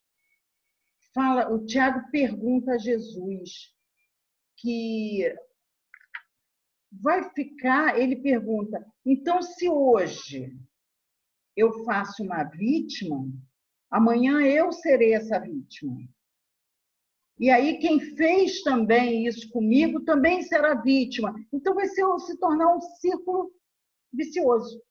fala, 1.14 1.52
o 1.52 1.66
Tiago 1.66 2.10
pergunta 2.12 2.74
a 2.74 2.78
Jesus 2.78 3.74
que 4.58 5.34
vai 6.92 7.30
ficar, 7.32 8.00
ele 8.00 8.18
pergunta, 8.18 8.86
então 9.06 9.42
se 9.42 9.70
hoje 9.70 10.58
eu 11.56 11.84
faço 11.84 12.24
uma 12.24 12.44
vítima, 12.44 13.32
amanhã 13.90 14.42
eu 14.42 14.72
serei 14.72 15.14
essa 15.14 15.40
vítima. 15.40 16.00
E 17.40 17.50
aí 17.50 17.80
quem 17.80 18.00
fez 18.16 18.62
também 18.64 19.26
isso 19.26 19.50
comigo 19.50 20.02
também 20.02 20.44
será 20.44 20.76
vítima. 20.76 21.34
Então 21.54 21.74
vai 21.74 21.88
ser, 21.88 22.06
se 22.20 22.38
tornar 22.38 22.76
um 22.76 22.82
círculo 22.82 23.52
vicioso. 24.12 24.82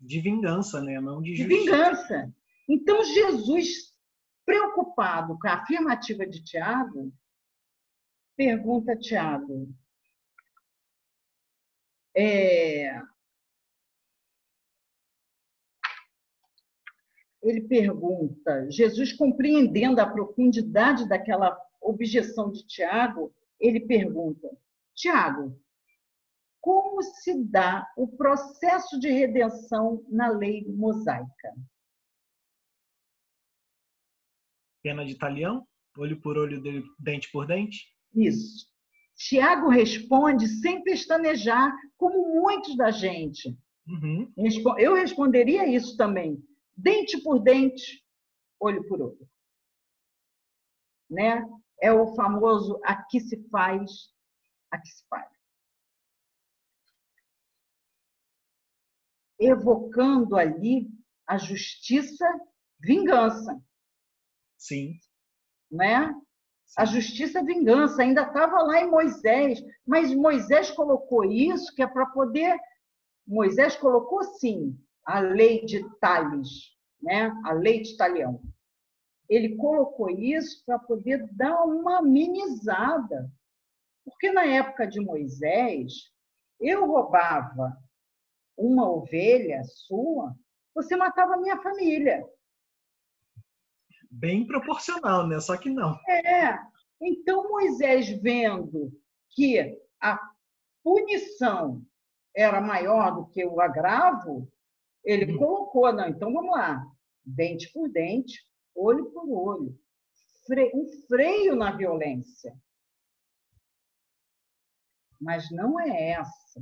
De 0.00 0.20
vingança, 0.20 0.80
né? 0.80 1.00
Não 1.00 1.20
de, 1.20 1.34
de 1.34 1.44
vingança. 1.44 2.32
Então 2.68 3.02
Jesus, 3.02 3.95
preocupado 4.46 5.36
com 5.38 5.48
a 5.48 5.54
afirmativa 5.54 6.24
de 6.24 6.42
Tiago, 6.42 7.12
pergunta 8.36 8.96
Tiago: 8.96 9.68
é, 12.16 13.02
ele 17.42 17.62
pergunta, 17.62 18.70
Jesus 18.70 19.12
compreendendo 19.12 20.00
a 20.00 20.06
profundidade 20.06 21.08
daquela 21.08 21.60
objeção 21.80 22.50
de 22.50 22.66
Tiago, 22.66 23.34
ele 23.60 23.80
pergunta: 23.80 24.48
Tiago, 24.94 25.60
como 26.60 27.02
se 27.02 27.44
dá 27.44 27.86
o 27.96 28.08
processo 28.08 28.98
de 28.98 29.08
redenção 29.08 30.04
na 30.08 30.28
lei 30.28 30.64
mosaica? 30.66 31.54
Pena 34.86 35.04
de 35.04 35.18
talhão, 35.18 35.66
olho 35.98 36.20
por 36.20 36.38
olho, 36.38 36.62
dente 36.96 37.28
por 37.32 37.44
dente? 37.44 37.92
Isso. 38.14 38.68
Tiago 39.16 39.68
responde 39.68 40.46
sem 40.46 40.80
pestanejar, 40.84 41.74
como 41.96 42.40
muitos 42.40 42.76
da 42.76 42.92
gente. 42.92 43.58
Uhum. 43.84 44.32
Eu 44.78 44.94
responderia 44.94 45.66
isso 45.66 45.96
também. 45.96 46.40
Dente 46.76 47.20
por 47.20 47.40
dente, 47.40 48.00
olho 48.60 48.86
por 48.86 49.02
olho. 49.02 49.28
Né? 51.10 51.44
É 51.82 51.92
o 51.92 52.14
famoso 52.14 52.78
aqui 52.84 53.18
se 53.18 53.42
faz, 53.48 53.90
aqui 54.70 54.88
se 54.88 55.04
faz. 55.08 55.28
Evocando 59.40 60.36
ali 60.36 60.88
a 61.26 61.36
justiça, 61.38 62.24
vingança. 62.78 63.60
Sim. 64.66 64.98
Né? 65.70 66.12
A 66.76 66.84
justiça, 66.84 67.44
vingança, 67.44 68.02
ainda 68.02 68.22
estava 68.22 68.62
lá 68.62 68.80
em 68.80 68.90
Moisés, 68.90 69.62
mas 69.86 70.14
Moisés 70.14 70.70
colocou 70.70 71.24
isso 71.24 71.74
que 71.74 71.82
é 71.82 71.86
para 71.86 72.06
poder. 72.06 72.58
Moisés 73.26 73.76
colocou 73.76 74.22
sim 74.24 74.76
a 75.04 75.20
lei 75.20 75.64
de 75.64 75.88
Tales, 76.00 76.48
né? 77.00 77.32
a 77.44 77.52
lei 77.52 77.82
de 77.82 77.96
Talião. 77.96 78.40
Ele 79.28 79.56
colocou 79.56 80.10
isso 80.10 80.64
para 80.64 80.78
poder 80.78 81.28
dar 81.32 81.64
uma 81.64 82.02
minimizada. 82.02 83.30
Porque 84.04 84.30
na 84.32 84.44
época 84.44 84.86
de 84.86 85.00
Moisés, 85.00 85.92
eu 86.60 86.86
roubava 86.86 87.76
uma 88.56 88.88
ovelha 88.88 89.62
sua, 89.64 90.34
você 90.74 90.96
matava 90.96 91.34
a 91.34 91.38
minha 91.38 91.60
família 91.60 92.24
bem 94.18 94.46
proporcional, 94.46 95.26
né? 95.26 95.40
Só 95.40 95.56
que 95.56 95.70
não. 95.70 95.98
É. 96.08 96.58
Então 97.00 97.48
Moisés 97.48 98.08
vendo 98.20 98.92
que 99.30 99.78
a 100.00 100.18
punição 100.82 101.84
era 102.34 102.60
maior 102.60 103.14
do 103.14 103.26
que 103.26 103.44
o 103.44 103.60
agravo, 103.60 104.50
ele 105.04 105.34
hum. 105.34 105.38
colocou, 105.38 105.92
não, 105.92 106.08
então 106.08 106.32
vamos 106.32 106.50
lá, 106.50 106.84
dente 107.24 107.72
por 107.72 107.88
dente, 107.88 108.46
olho 108.74 109.10
por 109.10 109.28
olho, 109.28 109.78
um 110.74 110.86
freio 111.08 111.56
na 111.56 111.72
violência. 111.72 112.56
Mas 115.20 115.50
não 115.50 115.80
é 115.80 116.10
essa. 116.10 116.60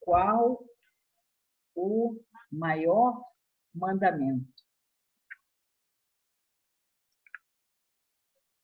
Qual 0.00 0.64
o 1.74 2.20
maior 2.50 3.24
mandamento? 3.74 4.55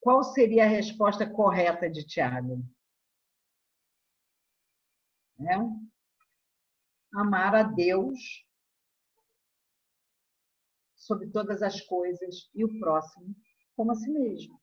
Qual 0.03 0.23
seria 0.23 0.65
a 0.65 0.67
resposta 0.67 1.27
correta 1.27 1.89
de 1.89 2.05
Tiago? 2.05 2.61
É? 5.39 5.55
Amar 7.15 7.55
a 7.55 7.63
Deus 7.63 8.45
sobre 10.95 11.29
todas 11.29 11.61
as 11.61 11.81
coisas 11.81 12.49
e 12.53 12.63
o 12.63 12.79
próximo 12.79 13.35
como 13.75 13.91
a 13.91 13.95
si 13.95 14.09
mesmo. 14.11 14.61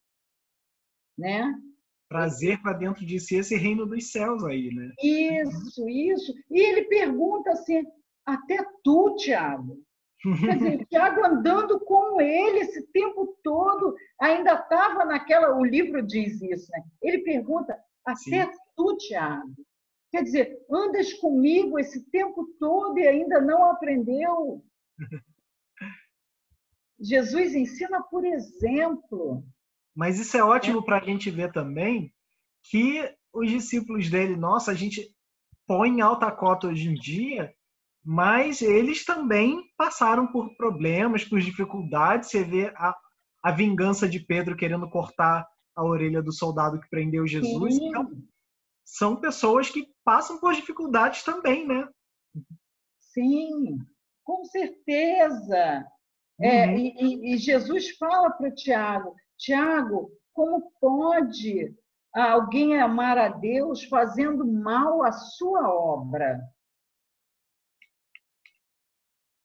Né? 1.17 1.53
Trazer 2.07 2.61
para 2.61 2.77
dentro 2.77 3.05
de 3.05 3.19
si 3.19 3.35
esse 3.35 3.55
reino 3.55 3.85
dos 3.85 4.11
céus 4.11 4.43
aí, 4.43 4.69
né? 4.73 4.91
Isso, 5.01 5.87
isso. 5.89 6.33
E 6.49 6.59
ele 6.59 6.83
pergunta 6.85 7.51
assim, 7.51 7.83
até 8.25 8.63
tu, 8.83 9.15
Tiago, 9.15 9.83
Quer 10.21 10.55
dizer, 10.55 10.85
Tiago 10.85 11.25
andando 11.25 11.79
com 11.79 12.21
ele 12.21 12.59
esse 12.59 12.85
tempo 12.87 13.37
todo, 13.43 13.95
ainda 14.19 14.53
estava 14.53 15.03
naquela. 15.03 15.57
O 15.57 15.65
livro 15.65 16.05
diz 16.05 16.39
isso, 16.41 16.71
né? 16.71 16.83
Ele 17.01 17.19
pergunta: 17.23 17.77
até 18.05 18.51
tu, 18.75 18.97
Tiago. 18.97 19.53
Quer 20.11 20.23
dizer, 20.23 20.59
andas 20.69 21.13
comigo 21.13 21.79
esse 21.79 22.03
tempo 22.11 22.45
todo 22.59 22.99
e 22.99 23.07
ainda 23.07 23.39
não 23.39 23.71
aprendeu. 23.71 24.63
Jesus 26.99 27.55
ensina 27.55 28.03
por 28.03 28.23
exemplo. 28.23 29.43
Mas 29.95 30.19
isso 30.19 30.37
é 30.37 30.43
ótimo 30.43 30.79
é. 30.79 30.83
para 30.83 30.97
a 30.97 31.03
gente 31.03 31.31
ver 31.31 31.51
também 31.51 32.13
que 32.63 33.11
os 33.33 33.49
discípulos 33.49 34.09
dele, 34.09 34.35
nossa, 34.35 34.71
a 34.71 34.75
gente 34.75 35.09
põe 35.65 35.89
em 35.89 36.01
alta 36.01 36.31
cota 36.31 36.67
hoje 36.67 36.89
em 36.89 36.93
dia 36.93 37.51
mas 38.03 38.61
eles 38.61 39.05
também 39.05 39.61
passaram 39.77 40.27
por 40.27 40.55
problemas, 40.55 41.23
por 41.23 41.39
dificuldades. 41.39 42.29
Você 42.29 42.43
vê 42.43 42.73
a, 42.75 42.95
a 43.43 43.51
vingança 43.51 44.07
de 44.09 44.19
Pedro 44.19 44.55
querendo 44.55 44.89
cortar 44.89 45.47
a 45.75 45.83
orelha 45.83 46.21
do 46.21 46.31
soldado 46.31 46.79
que 46.79 46.89
prendeu 46.89 47.27
Jesus. 47.27 47.75
Sim. 47.75 47.89
Então, 47.89 48.09
são 48.83 49.15
pessoas 49.15 49.69
que 49.69 49.87
passam 50.03 50.39
por 50.39 50.53
dificuldades 50.53 51.23
também, 51.23 51.65
né? 51.67 51.87
Sim, 52.99 53.77
com 54.23 54.43
certeza. 54.45 55.85
É, 56.39 56.65
uhum. 56.65 56.73
É, 56.73 56.77
e, 56.77 57.33
e, 57.33 57.37
Jesus 57.37 57.95
fala 57.97 58.31
para 58.31 58.49
o 58.49 58.55
Tiago: 58.55 59.15
Tiago, 59.37 60.11
como 60.33 60.71
pode 60.79 61.75
alguém 62.13 62.79
amar 62.79 63.17
a 63.17 63.29
Deus 63.29 63.83
fazendo 63.85 64.45
mal 64.45 65.03
à 65.03 65.11
sua 65.11 65.69
obra? 65.69 66.41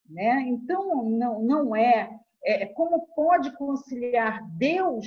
Né? 0.09 0.43
Então, 0.49 1.09
não, 1.11 1.43
não 1.43 1.77
é, 1.77 2.19
é 2.45 2.67
como 2.67 3.07
pode 3.15 3.57
conciliar 3.57 4.47
Deus 4.57 5.07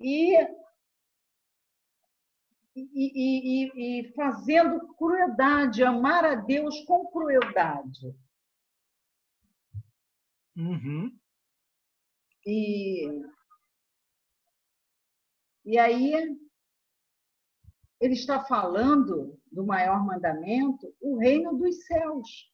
e, 0.00 0.36
e, 2.76 2.86
e, 2.94 4.00
e, 4.00 4.12
fazendo 4.12 4.94
crueldade, 4.94 5.82
amar 5.82 6.24
a 6.24 6.34
Deus 6.36 6.80
com 6.84 7.10
crueldade. 7.10 8.14
Uhum. 10.56 11.16
E, 12.46 13.22
e 15.64 15.78
aí 15.78 16.38
ele 18.00 18.14
está 18.14 18.44
falando 18.44 19.38
do 19.50 19.66
maior 19.66 20.04
mandamento, 20.04 20.94
o 21.00 21.18
reino 21.18 21.56
dos 21.56 21.84
céus. 21.86 22.52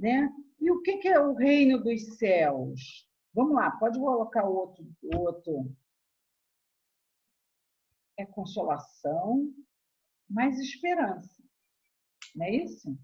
Né? 0.00 0.34
E 0.58 0.70
o 0.70 0.80
que 0.80 1.06
é 1.06 1.20
o 1.20 1.34
reino 1.34 1.78
dos 1.78 2.16
céus? 2.16 3.06
Vamos 3.34 3.54
lá, 3.54 3.70
pode 3.72 3.98
colocar 3.98 4.44
outro, 4.44 4.84
outro. 5.14 5.76
É 8.18 8.24
consolação, 8.24 9.52
mais 10.28 10.58
esperança. 10.58 11.42
Não 12.34 12.46
é 12.46 12.50
isso? 12.50 12.98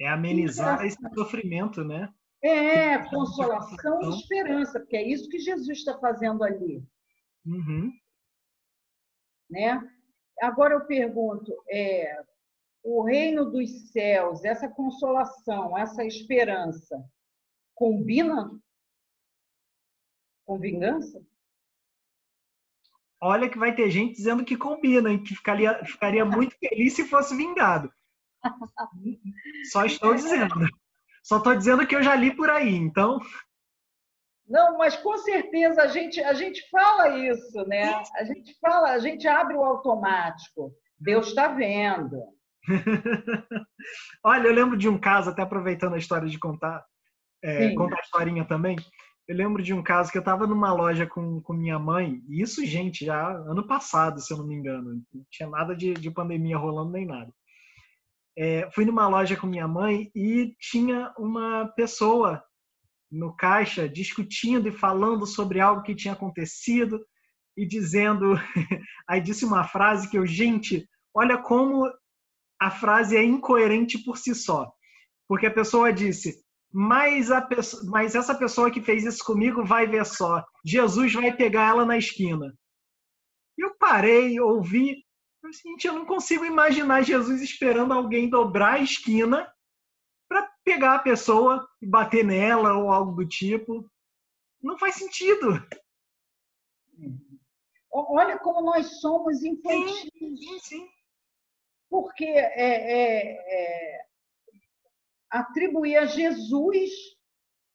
É 0.00 0.08
amenizar 0.08 0.84
esse 0.84 0.98
sofrimento, 1.14 1.84
né? 1.84 2.12
É, 2.42 2.98
consolação 3.10 4.02
e 4.02 4.08
esperança, 4.18 4.80
porque 4.80 4.96
é 4.96 5.08
isso 5.08 5.28
que 5.28 5.38
Jesus 5.38 5.78
está 5.78 5.98
fazendo 5.98 6.42
ali. 6.42 6.82
Uhum. 7.46 7.92
Né? 9.48 9.80
Agora 10.40 10.74
eu 10.74 10.86
pergunto, 10.86 11.52
é, 11.68 12.24
o 12.82 13.02
reino 13.02 13.50
dos 13.50 13.92
céus, 13.92 14.44
essa 14.44 14.68
consolação, 14.68 15.76
essa 15.78 16.04
esperança, 16.04 17.02
combina 17.74 18.50
com 20.44 20.58
vingança? 20.58 21.24
Olha 23.20 23.48
que 23.48 23.58
vai 23.58 23.72
ter 23.74 23.88
gente 23.88 24.16
dizendo 24.16 24.44
que 24.44 24.56
combina 24.56 25.12
e 25.12 25.22
que 25.22 25.36
ficaria, 25.36 25.84
ficaria 25.84 26.24
muito 26.24 26.56
feliz 26.58 26.94
se 26.94 27.04
fosse 27.04 27.36
vingado. 27.36 27.92
Só 29.70 29.84
estou 29.84 30.14
dizendo. 30.14 30.54
Só 31.22 31.36
estou 31.36 31.54
dizendo 31.54 31.86
que 31.86 31.94
eu 31.94 32.02
já 32.02 32.16
li 32.16 32.34
por 32.34 32.50
aí, 32.50 32.74
então. 32.74 33.20
Não, 34.44 34.76
mas 34.76 34.96
com 34.96 35.16
certeza 35.18 35.82
a 35.82 35.86
gente, 35.86 36.20
a 36.20 36.34
gente 36.34 36.68
fala 36.68 37.16
isso, 37.16 37.64
né? 37.66 37.94
A 38.16 38.24
gente 38.24 38.58
fala, 38.58 38.90
a 38.90 38.98
gente 38.98 39.28
abre 39.28 39.54
o 39.54 39.62
automático. 39.62 40.74
Deus 40.98 41.28
está 41.28 41.46
vendo. 41.46 42.20
Olha, 44.24 44.46
eu 44.46 44.54
lembro 44.54 44.76
de 44.76 44.88
um 44.88 44.98
caso, 44.98 45.30
até 45.30 45.42
aproveitando 45.42 45.94
a 45.94 45.98
história 45.98 46.28
de 46.28 46.38
contar, 46.38 46.84
é, 47.42 47.74
contar 47.74 47.98
a 47.98 48.02
historinha 48.02 48.44
também. 48.44 48.76
Eu 49.28 49.36
lembro 49.36 49.62
de 49.62 49.72
um 49.72 49.82
caso 49.82 50.10
que 50.10 50.18
eu 50.18 50.22
estava 50.22 50.46
numa 50.46 50.72
loja 50.72 51.06
com, 51.06 51.40
com 51.40 51.52
minha 51.52 51.78
mãe, 51.78 52.20
e 52.28 52.42
isso, 52.42 52.64
gente, 52.66 53.04
já 53.04 53.28
ano 53.30 53.66
passado, 53.66 54.20
se 54.20 54.32
eu 54.32 54.38
não 54.38 54.46
me 54.46 54.54
engano. 54.54 55.02
Não 55.12 55.24
tinha 55.30 55.48
nada 55.48 55.74
de, 55.76 55.94
de 55.94 56.10
pandemia 56.10 56.56
rolando 56.56 56.92
nem 56.92 57.06
nada. 57.06 57.32
É, 58.36 58.68
fui 58.72 58.84
numa 58.84 59.08
loja 59.08 59.36
com 59.36 59.46
minha 59.46 59.68
mãe 59.68 60.10
e 60.14 60.54
tinha 60.58 61.12
uma 61.18 61.68
pessoa 61.76 62.42
no 63.10 63.34
caixa 63.36 63.88
discutindo 63.88 64.68
e 64.68 64.72
falando 64.72 65.26
sobre 65.26 65.60
algo 65.60 65.82
que 65.82 65.94
tinha 65.94 66.14
acontecido 66.14 67.04
e 67.56 67.66
dizendo. 67.66 68.34
Aí 69.08 69.20
disse 69.20 69.44
uma 69.44 69.64
frase 69.64 70.10
que 70.10 70.16
eu, 70.16 70.26
gente, 70.26 70.88
olha 71.14 71.36
como 71.36 71.86
a 72.62 72.70
frase 72.70 73.16
é 73.16 73.24
incoerente 73.24 73.98
por 73.98 74.16
si 74.16 74.34
só. 74.34 74.72
Porque 75.26 75.46
a 75.46 75.52
pessoa 75.52 75.92
disse: 75.92 76.44
mas, 76.72 77.30
a 77.30 77.42
pessoa, 77.42 77.82
mas 77.86 78.14
essa 78.14 78.34
pessoa 78.34 78.70
que 78.70 78.80
fez 78.80 79.04
isso 79.04 79.24
comigo 79.24 79.64
vai 79.64 79.86
ver 79.86 80.06
só. 80.06 80.44
Jesus 80.64 81.12
vai 81.12 81.36
pegar 81.36 81.70
ela 81.70 81.84
na 81.84 81.98
esquina. 81.98 82.56
Eu 83.58 83.76
parei, 83.76 84.40
ouvi. 84.40 85.04
Gente, 85.64 85.86
eu 85.86 85.94
não 85.94 86.06
consigo 86.06 86.44
imaginar 86.44 87.02
Jesus 87.02 87.42
esperando 87.42 87.92
alguém 87.92 88.30
dobrar 88.30 88.74
a 88.74 88.82
esquina 88.82 89.52
para 90.28 90.48
pegar 90.64 90.94
a 90.94 91.00
pessoa 91.00 91.68
e 91.80 91.86
bater 91.86 92.24
nela 92.24 92.78
ou 92.78 92.92
algo 92.92 93.12
do 93.12 93.28
tipo. 93.28 93.90
Não 94.62 94.78
faz 94.78 94.94
sentido. 94.94 95.60
Olha 97.90 98.38
como 98.38 98.62
nós 98.62 99.00
somos 99.00 99.42
infantis. 99.42 100.08
Sim, 100.16 100.36
sim, 100.36 100.58
sim. 100.60 101.01
Porque 101.92 102.24
é, 102.24 102.40
é, 102.56 103.32
é, 103.34 104.06
atribuir 105.30 105.98
a 105.98 106.06
Jesus 106.06 106.88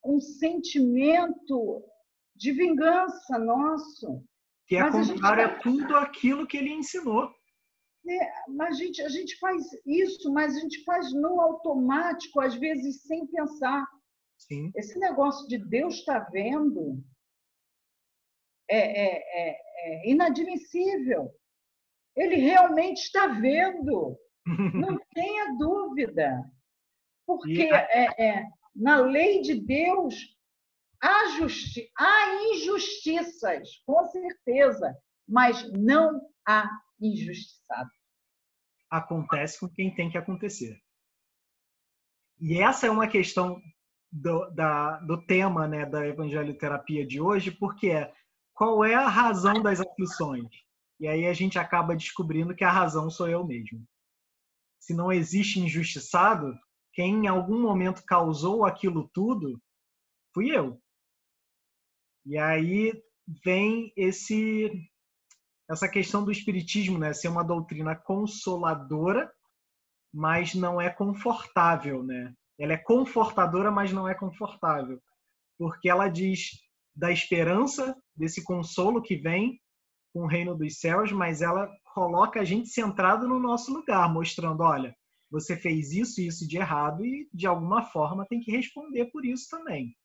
um 0.04 0.18
sentimento 0.18 1.84
de 2.34 2.50
vingança 2.50 3.38
nosso. 3.38 4.24
Que 4.66 4.74
é 4.74 4.90
contrário 4.90 5.44
a 5.46 5.58
tudo 5.60 5.96
aquilo 5.96 6.48
que 6.48 6.56
ele 6.56 6.72
ensinou. 6.72 7.32
É, 8.08 8.32
mas 8.48 8.70
a 8.70 8.78
gente, 8.82 9.02
a 9.02 9.08
gente 9.08 9.38
faz 9.38 9.64
isso, 9.86 10.32
mas 10.32 10.56
a 10.56 10.60
gente 10.62 10.82
faz 10.82 11.12
no 11.12 11.40
automático, 11.40 12.40
às 12.40 12.56
vezes 12.56 13.02
sem 13.02 13.24
pensar. 13.28 13.86
Sim. 14.36 14.72
Esse 14.74 14.98
negócio 14.98 15.46
de 15.46 15.58
Deus 15.58 15.94
está 15.94 16.18
vendo 16.32 17.00
é, 18.68 18.78
é, 18.78 19.50
é, 19.50 19.58
é, 19.84 20.10
inadmissível. 20.10 21.32
Ele 22.18 22.36
realmente 22.36 22.98
está 22.98 23.28
vendo. 23.28 24.18
Não 24.74 24.98
tenha 25.14 25.56
dúvida. 25.56 26.42
Porque 27.26 27.62
é, 27.62 28.22
é, 28.22 28.44
na 28.74 28.96
lei 28.96 29.40
de 29.42 29.54
Deus 29.54 30.14
há, 31.00 31.28
justi 31.36 31.90
há 31.96 32.44
injustiças, 32.52 33.82
com 33.86 34.04
certeza, 34.06 34.96
mas 35.28 35.70
não 35.72 36.20
há 36.46 36.68
injustiçado. 37.00 37.90
Acontece 38.90 39.60
com 39.60 39.68
quem 39.68 39.94
tem 39.94 40.10
que 40.10 40.18
acontecer. 40.18 40.80
E 42.40 42.62
essa 42.62 42.86
é 42.86 42.90
uma 42.90 43.06
questão 43.06 43.60
do, 44.10 44.48
da, 44.50 44.98
do 45.00 45.24
tema 45.26 45.68
né, 45.68 45.84
da 45.84 46.06
evangelioterapia 46.06 47.06
de 47.06 47.20
hoje, 47.20 47.50
porque 47.50 47.90
é 47.90 48.12
qual 48.54 48.84
é 48.84 48.94
a 48.94 49.08
razão 49.08 49.62
das 49.62 49.80
aflições? 49.80 50.48
E 51.00 51.06
aí 51.06 51.26
a 51.26 51.32
gente 51.32 51.58
acaba 51.58 51.94
descobrindo 51.94 52.54
que 52.54 52.64
a 52.64 52.70
razão 52.70 53.08
sou 53.10 53.28
eu 53.28 53.44
mesmo. 53.46 53.84
Se 54.80 54.94
não 54.94 55.12
existe 55.12 55.60
injustiçado, 55.60 56.58
quem 56.92 57.24
em 57.24 57.26
algum 57.28 57.60
momento 57.60 58.02
causou 58.04 58.64
aquilo 58.64 59.08
tudo 59.12 59.60
fui 60.34 60.50
eu. 60.50 60.80
E 62.24 62.36
aí 62.38 62.92
vem 63.44 63.92
esse 63.96 64.70
essa 65.70 65.88
questão 65.88 66.24
do 66.24 66.32
espiritismo, 66.32 66.98
né, 66.98 67.12
ser 67.12 67.28
uma 67.28 67.44
doutrina 67.44 67.94
consoladora, 67.94 69.30
mas 70.12 70.54
não 70.54 70.80
é 70.80 70.88
confortável, 70.88 72.02
né? 72.02 72.34
Ela 72.58 72.72
é 72.72 72.78
confortadora, 72.78 73.70
mas 73.70 73.92
não 73.92 74.08
é 74.08 74.14
confortável, 74.14 74.98
porque 75.58 75.90
ela 75.90 76.08
diz 76.08 76.52
da 76.96 77.12
esperança 77.12 77.94
desse 78.16 78.42
consolo 78.42 79.02
que 79.02 79.14
vem 79.16 79.60
com 80.18 80.24
o 80.24 80.26
reino 80.26 80.56
dos 80.56 80.80
céus, 80.80 81.12
mas 81.12 81.40
ela 81.42 81.70
coloca 81.94 82.40
a 82.40 82.44
gente 82.44 82.68
centrado 82.70 83.28
no 83.28 83.38
nosso 83.38 83.72
lugar, 83.72 84.12
mostrando, 84.12 84.64
olha, 84.64 84.92
você 85.30 85.56
fez 85.56 85.92
isso 85.92 86.20
e 86.20 86.26
isso 86.26 86.48
de 86.48 86.56
errado 86.56 87.04
e 87.04 87.28
de 87.32 87.46
alguma 87.46 87.84
forma 87.84 88.26
tem 88.26 88.40
que 88.40 88.50
responder 88.50 89.06
por 89.12 89.24
isso 89.24 89.46
também. 89.48 89.96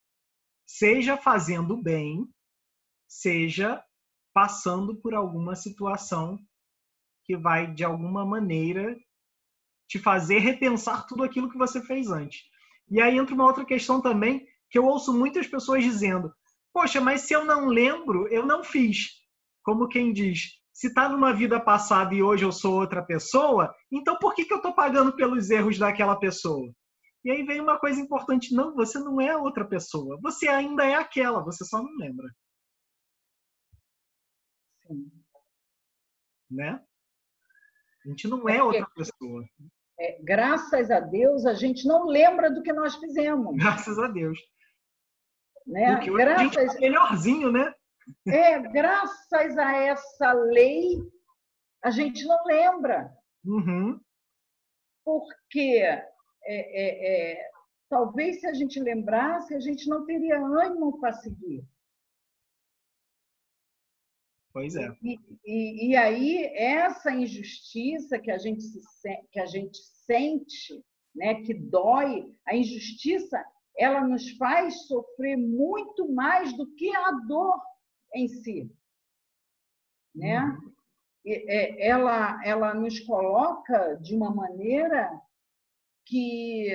Seja 0.67 1.17
fazendo 1.17 1.75
bem, 1.81 2.27
seja 3.07 3.83
passando 4.31 4.95
por 4.95 5.15
alguma 5.15 5.55
situação 5.55 6.37
que 7.25 7.35
vai 7.35 7.73
de 7.73 7.83
alguma 7.83 8.23
maneira 8.23 8.95
te 9.87 9.97
fazer 9.97 10.39
repensar 10.39 11.07
tudo 11.07 11.23
aquilo 11.23 11.49
que 11.49 11.57
você 11.57 11.81
fez 11.81 12.11
antes. 12.11 12.43
E 12.87 13.01
aí 13.01 13.17
entra 13.17 13.33
uma 13.33 13.45
outra 13.45 13.65
questão 13.65 13.99
também 13.99 14.45
que 14.69 14.77
eu 14.77 14.85
ouço 14.85 15.11
muitas 15.11 15.47
pessoas 15.47 15.83
dizendo: 15.83 16.31
"Poxa, 16.71 17.01
mas 17.01 17.21
se 17.21 17.33
eu 17.33 17.45
não 17.45 17.65
lembro, 17.65 18.27
eu 18.27 18.45
não 18.45 18.63
fiz". 18.63 19.22
Como 19.63 19.87
quem 19.87 20.11
diz: 20.11 20.59
se 20.73 20.87
está 20.87 21.07
numa 21.07 21.33
vida 21.33 21.59
passada 21.59 22.13
e 22.13 22.21
hoje 22.21 22.43
eu 22.43 22.51
sou 22.51 22.79
outra 22.79 23.03
pessoa, 23.03 23.73
então 23.91 24.17
por 24.19 24.33
que, 24.33 24.45
que 24.45 24.53
eu 24.53 24.57
estou 24.57 24.73
pagando 24.73 25.15
pelos 25.15 25.49
erros 25.49 25.77
daquela 25.77 26.15
pessoa? 26.17 26.71
E 27.23 27.31
aí 27.31 27.43
vem 27.43 27.61
uma 27.61 27.79
coisa 27.79 28.01
importante: 28.01 28.53
não, 28.53 28.75
você 28.75 28.99
não 28.99 29.21
é 29.21 29.35
outra 29.37 29.65
pessoa. 29.65 30.19
Você 30.21 30.47
ainda 30.47 30.85
é 30.85 30.95
aquela, 30.95 31.43
você 31.43 31.63
só 31.63 31.81
não 31.81 31.95
lembra. 31.97 32.27
Sim. 34.85 35.11
Né? 36.51 36.83
A 38.05 38.09
gente 38.09 38.27
não 38.27 38.49
é, 38.49 38.57
é 38.57 38.63
outra 38.63 38.87
pessoa. 38.95 39.45
É, 39.99 40.21
graças 40.21 40.91
a 40.91 40.99
Deus, 40.99 41.45
a 41.45 41.53
gente 41.53 41.87
não 41.87 42.05
lembra 42.05 42.51
do 42.51 42.61
que 42.61 42.73
nós 42.73 42.95
fizemos. 42.95 43.55
Graças 43.55 43.97
a 43.97 44.07
Deus. 44.07 44.37
Né? 45.65 45.95
Graças... 46.05 46.39
a 46.39 46.43
gente 46.43 46.73
tá 46.73 46.79
melhorzinho, 46.81 47.51
né? 47.51 47.73
É, 48.27 48.59
graças 48.59 49.57
a 49.57 49.77
essa 49.77 50.33
lei, 50.33 50.97
a 51.83 51.91
gente 51.91 52.25
não 52.25 52.43
lembra. 52.45 53.15
Uhum. 53.45 53.99
Porque 55.03 55.81
é, 55.81 56.05
é, 56.45 57.33
é, 57.33 57.51
talvez 57.89 58.39
se 58.39 58.47
a 58.47 58.53
gente 58.53 58.79
lembrasse, 58.79 59.53
a 59.53 59.59
gente 59.59 59.87
não 59.89 60.05
teria 60.05 60.39
ânimo 60.39 60.99
para 60.99 61.13
seguir. 61.13 61.63
Pois 64.53 64.75
é. 64.75 64.87
E, 65.01 65.19
e, 65.43 65.89
e, 65.89 65.95
aí, 65.95 66.45
essa 66.55 67.11
injustiça 67.11 68.19
que 68.19 68.29
a 68.29 68.37
gente, 68.37 68.61
se, 68.61 69.17
que 69.31 69.39
a 69.39 69.47
gente 69.47 69.79
sente, 70.05 70.83
né, 71.15 71.41
que 71.41 71.55
dói, 71.55 72.31
a 72.47 72.55
injustiça, 72.55 73.43
ela 73.75 74.07
nos 74.07 74.29
faz 74.37 74.85
sofrer 74.87 75.37
muito 75.37 76.13
mais 76.13 76.55
do 76.55 76.67
que 76.75 76.95
a 76.95 77.11
dor 77.27 77.59
em 78.13 78.27
si. 78.27 78.71
Né? 80.15 80.39
Uhum. 80.39 80.73
É, 81.25 81.87
ela, 81.87 82.45
ela 82.45 82.73
nos 82.73 82.99
coloca 82.99 83.95
de 83.95 84.15
uma 84.15 84.33
maneira 84.33 85.09
que 86.05 86.69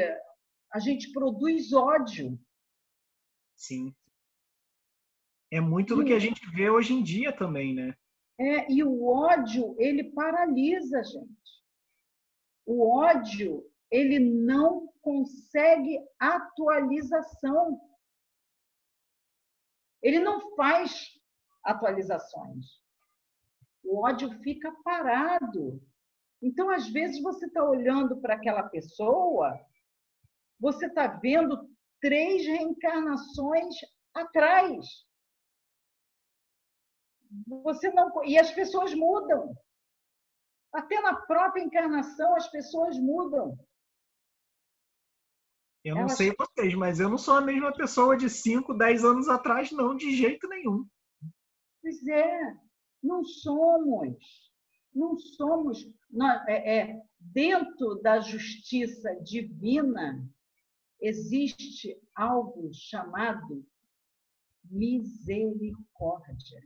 a 0.73 0.79
gente 0.79 1.13
produz 1.13 1.73
ódio. 1.73 2.39
Sim. 3.55 3.95
É 5.51 5.61
muito 5.61 5.97
do 5.97 6.05
que 6.05 6.13
a 6.13 6.19
gente 6.19 6.45
vê 6.51 6.69
hoje 6.71 6.95
em 6.95 7.03
dia 7.03 7.33
também, 7.33 7.75
né? 7.75 7.95
É, 8.39 8.71
e 8.71 8.85
o 8.85 9.07
ódio, 9.07 9.75
ele 9.79 10.13
paralisa 10.13 11.01
a 11.01 11.03
gente. 11.03 11.63
O 12.67 12.87
ódio, 12.87 13.69
ele 13.91 14.19
não 14.19 14.93
consegue 15.01 15.99
atualização. 16.19 17.81
Ele 20.03 20.21
não 20.21 20.55
faz 20.55 21.18
atualizações. 21.71 22.81
O 23.85 24.05
ódio 24.05 24.31
fica 24.43 24.71
parado. 24.85 25.81
Então, 26.43 26.71
às 26.71 26.89
vezes, 26.89 27.23
você 27.23 27.47
está 27.47 27.65
olhando 27.65 28.21
para 28.21 28.35
aquela 28.35 28.63
pessoa, 28.63 29.59
você 30.59 30.87
está 30.87 31.07
vendo 31.07 31.69
três 32.01 32.47
reencarnações 32.47 33.75
atrás. 34.15 34.87
Você 37.47 37.91
não 37.91 38.25
e 38.25 38.39
as 38.39 38.51
pessoas 38.51 38.95
mudam. 38.95 39.55
Até 40.73 41.01
na 41.01 41.15
própria 41.15 41.63
encarnação 41.63 42.35
as 42.37 42.49
pessoas 42.49 42.99
mudam. 42.99 43.59
Eu 45.85 45.95
não 45.95 46.03
Elas... 46.03 46.17
sei 46.17 46.35
vocês, 46.37 46.75
mas 46.75 47.01
eu 47.01 47.09
não 47.09 47.19
sou 47.19 47.37
a 47.37 47.41
mesma 47.41 47.73
pessoa 47.73 48.17
de 48.17 48.29
5, 48.29 48.75
10 48.75 49.05
anos 49.05 49.29
atrás, 49.29 49.71
não, 49.73 49.97
de 49.97 50.15
jeito 50.15 50.49
nenhum. 50.49 50.87
Pois 51.89 52.07
é, 52.07 52.55
não 53.03 53.25
somos. 53.25 54.53
Não 54.95 55.17
somos. 55.17 55.91
é, 56.47 56.81
é, 56.81 57.03
dentro 57.19 57.95
da 58.03 58.21
justiça 58.21 59.15
divina, 59.23 60.23
existe 61.01 61.99
algo 62.15 62.69
chamado 62.75 63.67
misericórdia. 64.65 66.63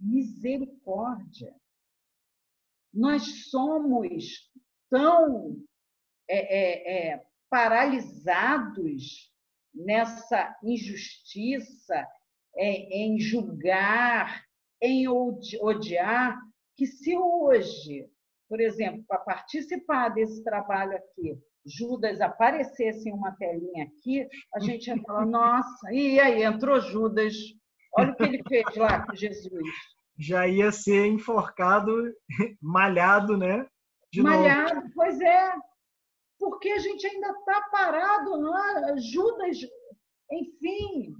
Misericórdia. 0.00 1.54
Nós 2.92 3.48
somos 3.48 4.52
tão 4.90 5.64
é, 6.28 6.38
é, 6.38 7.12
é 7.12 7.26
paralisados 7.48 9.32
nessa 9.72 10.58
injustiça, 10.64 12.04
é, 12.56 13.04
em 13.04 13.18
julgar, 13.18 14.44
em 14.80 15.08
odiar, 15.08 16.38
que 16.76 16.86
se 16.86 17.16
hoje, 17.16 18.08
por 18.48 18.60
exemplo, 18.60 19.04
para 19.06 19.18
participar 19.18 20.10
desse 20.10 20.42
trabalho 20.42 20.96
aqui, 20.96 21.38
Judas 21.66 22.20
aparecesse 22.20 23.08
em 23.08 23.12
uma 23.12 23.32
telinha 23.32 23.84
aqui, 23.84 24.28
a 24.54 24.60
gente 24.60 24.88
ia 24.88 25.00
falar, 25.02 25.24
nossa, 25.24 25.92
e 25.92 26.20
aí, 26.20 26.42
entrou 26.42 26.80
Judas, 26.80 27.34
olha 27.96 28.12
o 28.12 28.16
que 28.16 28.22
ele 28.22 28.42
fez 28.46 28.76
lá 28.76 29.06
com 29.06 29.14
Jesus. 29.14 29.68
Já 30.18 30.46
ia 30.46 30.70
ser 30.70 31.06
enforcado, 31.06 31.92
malhado, 32.60 33.36
né? 33.36 33.66
De 34.12 34.22
malhado, 34.22 34.76
novo. 34.76 34.90
pois 34.94 35.20
é. 35.20 35.52
Porque 36.38 36.68
a 36.68 36.78
gente 36.78 37.06
ainda 37.06 37.30
está 37.30 37.62
parado 37.72 38.36
lá, 38.36 38.96
Judas, 38.98 39.58
enfim. 40.30 41.14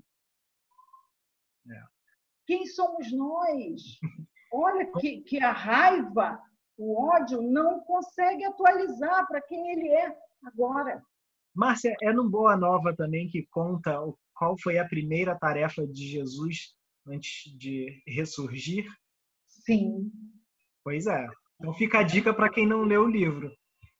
Quem 2.46 2.66
somos 2.66 3.12
nós? 3.12 3.82
Olha 4.52 4.90
que, 5.00 5.20
que 5.22 5.42
a 5.42 5.52
raiva, 5.52 6.40
o 6.76 7.00
ódio 7.02 7.42
não 7.42 7.80
consegue 7.80 8.44
atualizar 8.44 9.26
para 9.26 9.42
quem 9.42 9.72
ele 9.72 9.88
é 9.88 10.16
agora. 10.44 11.02
Márcia, 11.54 11.96
é 12.02 12.12
no 12.12 12.28
Boa 12.28 12.56
Nova 12.56 12.94
também 12.94 13.28
que 13.28 13.46
conta 13.50 13.96
qual 14.34 14.56
foi 14.58 14.78
a 14.78 14.88
primeira 14.88 15.38
tarefa 15.38 15.86
de 15.86 16.08
Jesus 16.08 16.74
antes 17.06 17.56
de 17.56 18.02
ressurgir? 18.06 18.86
Sim. 19.46 20.10
Pois 20.82 21.06
é. 21.06 21.26
Então 21.60 21.72
fica 21.74 22.00
a 22.00 22.02
dica 22.02 22.34
para 22.34 22.50
quem 22.50 22.66
não 22.66 22.82
leu 22.82 23.04
o 23.04 23.10
livro. 23.10 23.50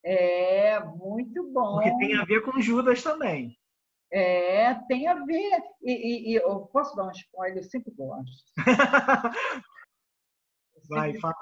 É, 0.03 0.79
muito 0.83 1.51
bom. 1.51 1.75
Porque 1.75 1.97
tem 1.97 2.15
a 2.15 2.25
ver 2.25 2.41
com 2.41 2.59
Judas 2.61 3.01
também. 3.01 3.57
É, 4.11 4.73
tem 4.87 5.07
a 5.07 5.15
ver. 5.25 5.63
E, 5.81 5.91
e, 5.91 6.31
e 6.31 6.35
eu 6.35 6.65
posso 6.67 6.95
dar 6.95 7.07
um 7.07 7.11
spoiler? 7.11 7.57
Eu 7.57 7.63
sempre 7.63 7.91
gosto. 7.93 8.45
Vai, 10.89 11.17
fala. 11.19 11.35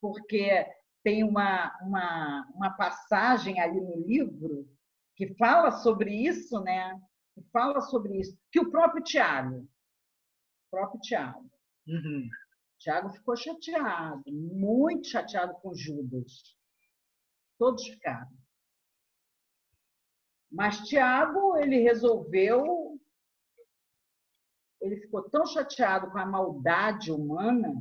Porque 0.00 0.66
tem 1.02 1.24
uma, 1.24 1.76
uma, 1.82 2.46
uma 2.54 2.70
passagem 2.76 3.60
ali 3.60 3.80
no 3.80 4.06
livro 4.06 4.68
que 5.16 5.34
fala 5.34 5.70
sobre 5.70 6.14
isso, 6.14 6.60
né? 6.60 7.00
Que 7.34 7.42
fala 7.50 7.80
sobre 7.80 8.18
isso. 8.20 8.36
Que 8.52 8.60
o 8.60 8.70
próprio 8.70 9.02
Tiago, 9.02 9.60
o 9.60 10.70
próprio 10.70 11.00
Tiago, 11.00 11.50
uhum. 11.86 12.28
Tiago 12.78 13.10
ficou 13.10 13.36
chateado, 13.36 14.22
muito 14.26 15.08
chateado 15.08 15.54
com 15.54 15.74
Judas. 15.74 16.56
Todos 17.58 17.84
ficaram. 17.88 18.30
Mas 20.50 20.80
Tiago, 20.88 21.56
ele 21.58 21.80
resolveu, 21.80 22.98
ele 24.80 24.96
ficou 25.00 25.28
tão 25.28 25.44
chateado 25.46 26.10
com 26.10 26.18
a 26.18 26.26
maldade 26.26 27.12
humana 27.12 27.74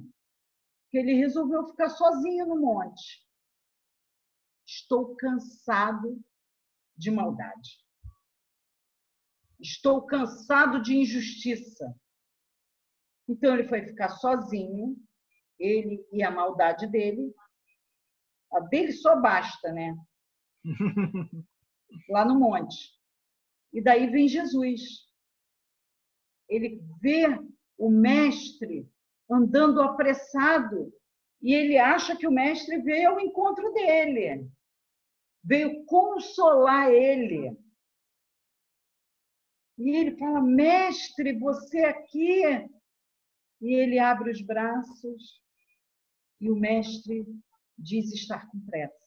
que 0.90 0.98
ele 0.98 1.14
resolveu 1.14 1.66
ficar 1.68 1.90
sozinho 1.90 2.46
no 2.46 2.60
monte. 2.60 3.26
Estou 4.66 5.16
cansado 5.16 6.22
de 6.96 7.10
maldade. 7.10 7.86
Estou 9.60 10.06
cansado 10.06 10.82
de 10.82 10.96
injustiça. 10.96 11.96
Então 13.28 13.54
ele 13.54 13.68
foi 13.68 13.82
ficar 13.84 14.10
sozinho, 14.10 14.96
ele 15.60 16.06
e 16.12 16.24
a 16.24 16.32
maldade 16.32 16.88
dele. 16.88 17.34
A 18.54 18.60
dele 18.62 18.92
só 18.92 19.20
basta, 19.20 19.72
né? 19.72 19.96
Lá 22.10 22.26
no 22.26 22.40
monte. 22.40 22.94
E 23.74 23.82
daí 23.82 24.10
vem 24.10 24.28
Jesus. 24.28 25.08
Ele 26.50 26.82
vê 27.02 27.28
o 27.78 27.90
mestre 27.90 28.90
andando 29.30 29.82
apressado. 29.82 30.94
E 31.42 31.54
ele 31.54 31.78
acha 31.78 32.16
que 32.16 32.28
o 32.28 32.32
mestre 32.32 32.82
veio 32.82 33.12
ao 33.12 33.20
encontro 33.20 33.72
dele, 33.74 34.50
veio 35.44 35.86
consolar 35.86 36.90
ele. 36.90 37.56
E 39.78 39.96
ele 39.96 40.18
fala: 40.18 40.42
Mestre, 40.42 41.38
você 41.38 41.84
aqui. 41.84 42.42
E 43.62 43.74
ele 43.74 44.00
abre 44.00 44.32
os 44.32 44.42
braços 44.42 45.42
e 46.40 46.50
o 46.52 46.56
mestre 46.56 47.26
diz 47.78 48.12
estar 48.14 48.48
com 48.50 48.60
pressa. 48.66 49.07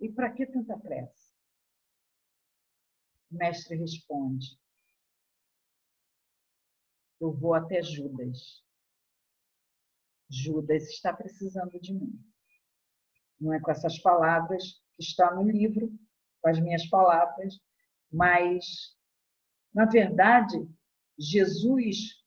E 0.00 0.08
para 0.08 0.30
que 0.32 0.46
tanta 0.46 0.78
pressa? 0.78 1.32
O 3.30 3.36
mestre 3.36 3.76
responde: 3.76 4.58
eu 7.20 7.32
vou 7.32 7.54
até 7.54 7.82
Judas. 7.82 8.64
Judas 10.30 10.88
está 10.90 11.12
precisando 11.12 11.78
de 11.80 11.92
mim. 11.92 12.24
Não 13.40 13.52
é 13.52 13.60
com 13.60 13.70
essas 13.70 13.98
palavras 14.00 14.82
que 14.96 15.02
está 15.02 15.34
no 15.34 15.48
livro, 15.48 15.92
com 16.40 16.48
as 16.48 16.60
minhas 16.60 16.86
palavras, 16.88 17.58
mas, 18.10 18.96
na 19.72 19.84
verdade, 19.84 20.68
Jesus, 21.18 22.24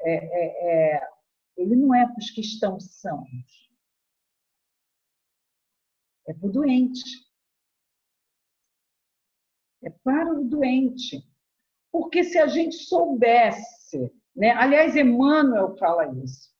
é, 0.00 0.14
é, 0.14 0.96
é, 0.96 1.08
ele 1.56 1.76
não 1.76 1.94
é 1.94 2.06
para 2.06 2.18
os 2.18 2.30
que 2.30 2.40
estão 2.40 2.78
sãos, 2.80 3.65
é 6.26 6.34
para 6.34 6.46
o 6.46 6.52
doente. 6.52 7.26
É 9.82 9.90
para 9.90 10.32
o 10.32 10.44
doente. 10.44 11.24
Porque 11.92 12.24
se 12.24 12.38
a 12.38 12.46
gente 12.46 12.76
soubesse, 12.76 14.12
né? 14.34 14.50
aliás, 14.50 14.96
Emmanuel 14.96 15.76
fala 15.78 16.12
isso, 16.22 16.54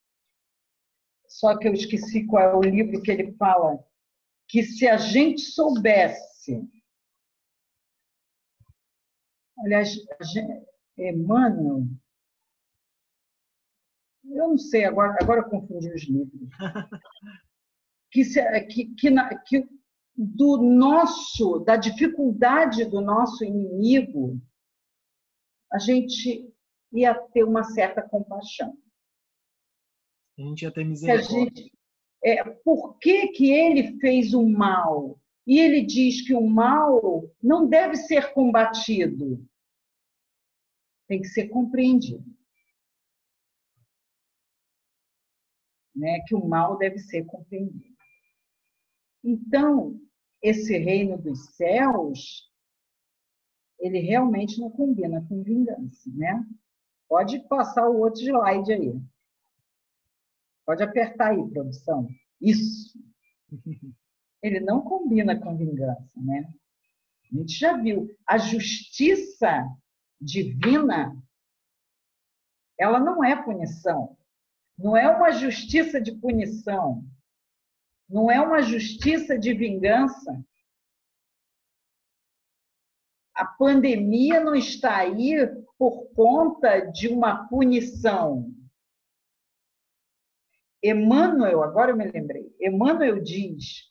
só 1.28 1.58
que 1.58 1.68
eu 1.68 1.74
esqueci 1.74 2.24
qual 2.26 2.42
é 2.42 2.54
o 2.54 2.60
livro 2.62 3.02
que 3.02 3.10
ele 3.10 3.32
fala, 3.32 3.84
que 4.48 4.62
se 4.62 4.88
a 4.88 4.96
gente 4.96 5.42
soubesse, 5.42 6.66
aliás, 9.58 9.96
Emmanuel, 10.96 11.86
eu 14.24 14.48
não 14.48 14.58
sei, 14.58 14.84
agora, 14.84 15.16
agora 15.20 15.40
eu 15.40 15.50
confundi 15.50 15.92
os 15.92 16.04
livros. 16.04 16.48
Que, 18.16 18.24
se, 18.24 18.60
que, 18.68 18.86
que, 18.94 19.10
que 19.46 19.68
do 20.16 20.56
nosso, 20.62 21.58
da 21.58 21.76
dificuldade 21.76 22.86
do 22.86 23.02
nosso 23.02 23.44
inimigo, 23.44 24.40
a 25.70 25.78
gente 25.78 26.50
ia 26.90 27.14
ter 27.14 27.44
uma 27.44 27.62
certa 27.62 28.00
compaixão. 28.00 28.74
A 30.38 30.40
gente 30.40 30.62
ia 30.62 30.72
ter 30.72 30.84
misericórdia. 30.86 31.28
Gente, 31.28 31.72
é, 32.24 32.42
por 32.64 32.96
que, 33.00 33.28
que 33.28 33.50
ele 33.50 34.00
fez 34.00 34.32
o 34.32 34.48
mal? 34.48 35.20
E 35.46 35.58
ele 35.58 35.84
diz 35.84 36.26
que 36.26 36.32
o 36.32 36.48
mal 36.48 37.30
não 37.42 37.68
deve 37.68 37.96
ser 37.96 38.32
combatido, 38.32 39.46
tem 41.06 41.20
que 41.20 41.28
ser 41.28 41.48
compreendido. 41.48 42.24
Né? 45.94 46.20
Que 46.26 46.34
o 46.34 46.48
mal 46.48 46.78
deve 46.78 46.98
ser 46.98 47.26
compreendido. 47.26 47.95
Então, 49.28 50.00
esse 50.40 50.78
reino 50.78 51.18
dos 51.18 51.56
céus 51.56 52.48
ele 53.78 53.98
realmente 53.98 54.60
não 54.60 54.70
combina 54.70 55.20
com 55.28 55.42
vingança, 55.42 56.08
né? 56.14 56.46
Pode 57.08 57.40
passar 57.48 57.88
o 57.88 57.98
outro 57.98 58.22
slide 58.22 58.72
aí. 58.72 59.00
Pode 60.64 60.82
apertar 60.82 61.32
aí, 61.32 61.50
produção. 61.50 62.08
Isso. 62.40 62.96
Ele 64.40 64.60
não 64.60 64.80
combina 64.80 65.38
com 65.38 65.56
vingança, 65.56 66.08
né? 66.16 66.52
A 67.32 67.36
gente 67.36 67.52
já 67.58 67.76
viu. 67.76 68.08
A 68.26 68.38
justiça 68.38 69.68
divina, 70.20 71.20
ela 72.78 73.00
não 73.00 73.24
é 73.24 73.42
punição. 73.42 74.16
Não 74.78 74.96
é 74.96 75.08
uma 75.08 75.32
justiça 75.32 76.00
de 76.00 76.12
punição. 76.12 77.04
Não 78.08 78.30
é 78.30 78.40
uma 78.40 78.62
justiça 78.62 79.38
de 79.38 79.52
vingança 79.52 80.44
a 83.36 83.44
pandemia 83.44 84.42
não 84.42 84.54
está 84.54 84.96
aí 84.96 85.34
por 85.78 86.08
conta 86.14 86.80
de 86.80 87.06
uma 87.08 87.46
punição. 87.46 88.50
Emmanuel, 90.82 91.62
agora 91.62 91.90
eu 91.90 91.96
me 91.96 92.10
lembrei, 92.10 92.54
Emmanuel 92.58 93.22
diz 93.22 93.90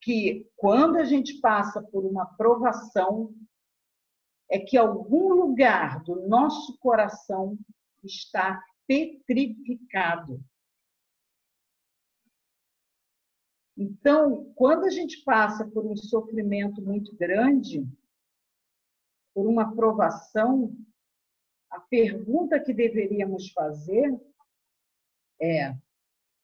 que 0.00 0.48
quando 0.56 0.96
a 0.96 1.04
gente 1.04 1.40
passa 1.40 1.82
por 1.82 2.06
uma 2.06 2.24
provação, 2.24 3.34
é 4.50 4.58
que 4.58 4.78
algum 4.78 5.34
lugar 5.34 6.02
do 6.04 6.26
nosso 6.26 6.78
coração 6.78 7.58
está 8.02 8.62
petrificado. 8.86 10.40
Então, 13.76 14.52
quando 14.54 14.84
a 14.84 14.90
gente 14.90 15.22
passa 15.22 15.66
por 15.66 15.84
um 15.84 15.94
sofrimento 15.94 16.80
muito 16.80 17.14
grande, 17.14 17.86
por 19.34 19.46
uma 19.46 19.74
provação, 19.76 20.74
a 21.70 21.78
pergunta 21.80 22.58
que 22.58 22.72
deveríamos 22.72 23.52
fazer 23.52 24.18
é: 25.38 25.76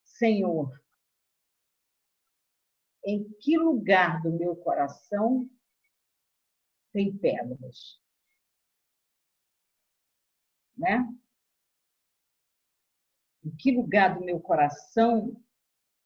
Senhor, 0.05 0.79
em 3.03 3.25
que 3.40 3.57
lugar 3.57 4.23
do 4.23 4.31
meu 4.31 4.55
coração 4.55 5.49
tem 6.92 7.16
pedras? 7.16 7.99
Né? 10.77 11.09
Em 13.42 13.57
que 13.57 13.73
lugar 13.75 14.18
do 14.18 14.25
meu 14.25 14.38
coração 14.38 15.42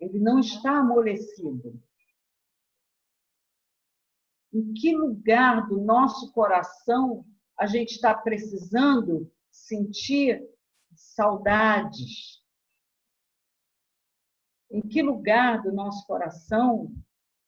ele 0.01 0.19
não 0.19 0.39
está 0.39 0.79
amolecido? 0.79 1.81
Em 4.53 4.73
que 4.73 4.95
lugar 4.95 5.67
do 5.69 5.81
nosso 5.81 6.33
coração 6.33 7.27
a 7.59 7.67
gente 7.67 7.93
está 7.93 8.15
precisando 8.15 9.31
sentir 9.51 10.47
saudades? 10.95 12.43
Em 14.71 14.81
que 14.81 15.03
lugar 15.03 15.63
do 15.63 15.73
nosso 15.73 16.07
coração 16.07 16.95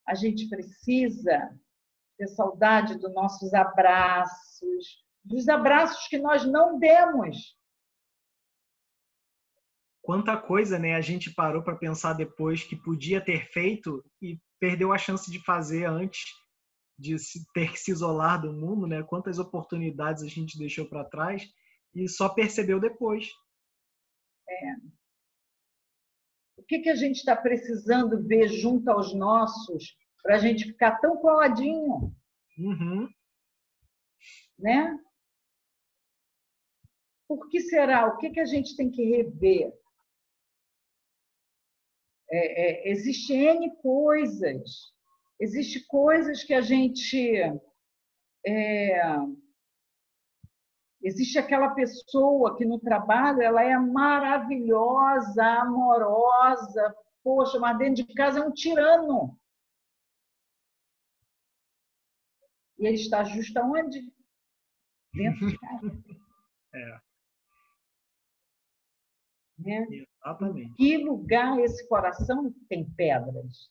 a 0.06 0.14
gente 0.14 0.48
precisa 0.48 1.58
ter 2.16 2.28
saudade 2.28 2.98
dos 2.98 3.12
nossos 3.12 3.52
abraços, 3.52 5.04
dos 5.24 5.48
abraços 5.48 6.08
que 6.08 6.18
nós 6.18 6.44
não 6.44 6.78
demos? 6.78 7.57
Quanta 10.08 10.38
coisa, 10.38 10.78
né? 10.78 10.94
A 10.94 11.02
gente 11.02 11.34
parou 11.34 11.62
para 11.62 11.76
pensar 11.76 12.14
depois 12.14 12.64
que 12.64 12.74
podia 12.74 13.22
ter 13.22 13.46
feito 13.52 14.02
e 14.22 14.40
perdeu 14.58 14.90
a 14.90 14.96
chance 14.96 15.30
de 15.30 15.38
fazer 15.44 15.84
antes 15.84 16.32
de 16.98 17.14
ter 17.52 17.70
que 17.72 17.78
se 17.78 17.90
isolar 17.90 18.40
do 18.40 18.50
mundo, 18.50 18.86
né? 18.86 19.02
Quantas 19.02 19.38
oportunidades 19.38 20.22
a 20.22 20.26
gente 20.26 20.56
deixou 20.56 20.88
para 20.88 21.04
trás 21.04 21.46
e 21.94 22.08
só 22.08 22.26
percebeu 22.30 22.80
depois. 22.80 23.28
É. 24.48 24.76
O 26.56 26.62
que, 26.62 26.78
que 26.78 26.88
a 26.88 26.96
gente 26.96 27.16
está 27.16 27.36
precisando 27.36 28.26
ver 28.26 28.48
junto 28.48 28.90
aos 28.90 29.14
nossos 29.14 29.94
para 30.22 30.36
a 30.36 30.38
gente 30.38 30.64
ficar 30.64 31.00
tão 31.00 31.18
coladinho? 31.18 32.16
Uhum. 32.56 33.06
Né? 34.58 34.98
Por 37.28 37.46
que 37.50 37.60
será? 37.60 38.06
O 38.06 38.16
que, 38.16 38.30
que 38.30 38.40
a 38.40 38.46
gente 38.46 38.74
tem 38.74 38.90
que 38.90 39.04
rever? 39.04 39.70
É, 42.30 42.88
é, 42.88 42.90
existe 42.90 43.32
N 43.32 43.74
coisas. 43.76 44.92
Existem 45.40 45.82
coisas 45.86 46.42
que 46.42 46.52
a 46.54 46.60
gente. 46.60 47.42
É, 48.46 49.00
existe 51.02 51.38
aquela 51.38 51.74
pessoa 51.74 52.56
que 52.56 52.64
no 52.64 52.78
trabalho 52.78 53.42
ela 53.42 53.62
é 53.62 53.76
maravilhosa, 53.78 55.44
amorosa, 55.44 56.94
poxa, 57.22 57.58
mas 57.58 57.78
dentro 57.78 58.04
de 58.04 58.14
casa 58.14 58.40
é 58.40 58.42
um 58.42 58.52
tirano. 58.52 59.38
E 62.78 62.86
ele 62.86 62.96
está 62.96 63.24
justo 63.24 63.56
aonde? 63.58 64.00
Dentro 65.14 65.46
de 65.48 65.58
casa. 65.58 65.90
É. 66.74 67.00
Né? 69.58 70.06
Exatamente. 70.28 70.74
Que 70.74 70.98
lugar 70.98 71.58
esse 71.60 71.88
coração 71.88 72.52
tem 72.68 72.88
pedras? 72.90 73.70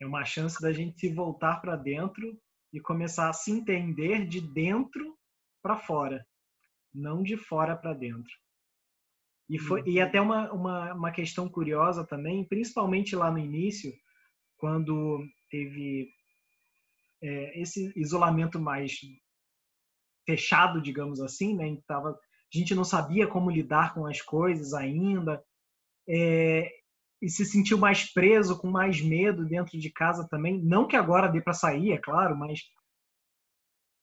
É 0.00 0.06
uma 0.06 0.24
chance 0.24 0.60
da 0.60 0.72
gente 0.72 0.98
se 0.98 1.12
voltar 1.12 1.60
para 1.60 1.76
dentro 1.76 2.40
e 2.72 2.80
começar 2.80 3.28
a 3.28 3.32
se 3.34 3.50
entender 3.50 4.26
de 4.26 4.40
dentro 4.40 5.18
para 5.62 5.76
fora, 5.76 6.26
não 6.94 7.22
de 7.22 7.36
fora 7.36 7.76
para 7.76 7.92
dentro. 7.92 8.32
E, 9.48 9.58
foi, 9.58 9.82
e 9.84 10.00
até 10.00 10.20
uma, 10.20 10.50
uma, 10.52 10.94
uma 10.94 11.10
questão 11.10 11.48
curiosa 11.48 12.06
também, 12.06 12.46
principalmente 12.46 13.14
lá 13.14 13.30
no 13.30 13.38
início, 13.38 13.92
quando 14.56 15.22
teve 15.50 16.08
é, 17.20 17.60
esse 17.60 17.92
isolamento 17.96 18.60
mais 18.60 19.00
fechado, 20.24 20.80
digamos 20.80 21.20
assim, 21.20 21.56
né? 21.56 21.76
Tava, 21.86 22.18
a 22.52 22.58
gente 22.58 22.74
não 22.74 22.84
sabia 22.84 23.26
como 23.26 23.50
lidar 23.50 23.94
com 23.94 24.06
as 24.06 24.20
coisas 24.20 24.74
ainda. 24.74 25.42
É, 26.08 26.68
e 27.22 27.28
se 27.28 27.44
sentiu 27.44 27.78
mais 27.78 28.12
preso, 28.12 28.58
com 28.58 28.68
mais 28.68 29.00
medo 29.00 29.44
dentro 29.44 29.78
de 29.78 29.90
casa 29.90 30.26
também. 30.28 30.60
Não 30.60 30.86
que 30.88 30.96
agora 30.96 31.28
dê 31.28 31.40
para 31.40 31.52
sair, 31.52 31.92
é 31.92 31.98
claro, 31.98 32.36
mas 32.36 32.60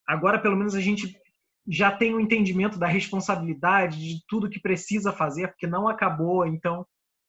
agora 0.07 0.39
pelo 0.39 0.55
menos 0.55 0.75
a 0.75 0.81
gente 0.81 1.19
já 1.67 1.91
tem 1.91 2.13
o 2.13 2.17
um 2.17 2.19
entendimento 2.19 2.79
da 2.79 2.87
responsabilidade 2.87 3.97
de 3.97 4.23
tudo 4.27 4.49
que 4.49 4.59
precisa 4.59 5.11
fazer, 5.11 5.49
porque 5.49 5.67
não 5.67 5.87
acabou, 5.87 6.45
então, 6.45 6.87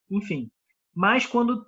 enfim. 0.08 0.50
Mas 0.94 1.26
quando 1.26 1.66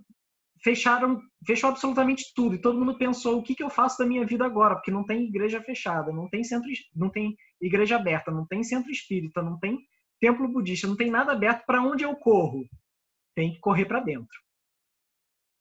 fecharam, 0.63 1.21
fechou 1.47 1.71
absolutamente 1.71 2.33
tudo 2.35 2.55
e 2.55 2.61
todo 2.61 2.79
mundo 2.79 2.99
pensou 2.99 3.39
o 3.39 3.43
que, 3.43 3.55
que 3.55 3.63
eu 3.63 3.71
faço 3.71 3.99
da 3.99 4.07
minha 4.07 4.27
vida 4.27 4.45
agora, 4.45 4.75
porque 4.75 4.91
não 4.91 5.05
tem 5.05 5.25
igreja 5.25 5.63
fechada, 5.63 6.13
não 6.13 6.29
tem 6.29 6.45
centro, 6.45 6.69
não 6.95 7.11
tem 7.11 7.37
igreja 7.61 7.97
aberta, 7.97 8.31
não 8.31 8.47
tem 8.47 8.63
centro 8.63 8.91
espírita, 8.91 9.43
não 9.43 9.59
tem 9.59 9.79
templo 10.21 10.47
budista, 10.49 10.87
não 10.87 10.97
tem 10.97 11.11
nada 11.11 11.33
aberto 11.33 11.65
para 11.65 11.83
onde 11.83 12.05
eu 12.05 12.15
corro 12.17 12.69
tem 13.35 13.55
que 13.55 13.61
correr 13.61 13.87
para 13.87 14.01
dentro. 14.01 14.39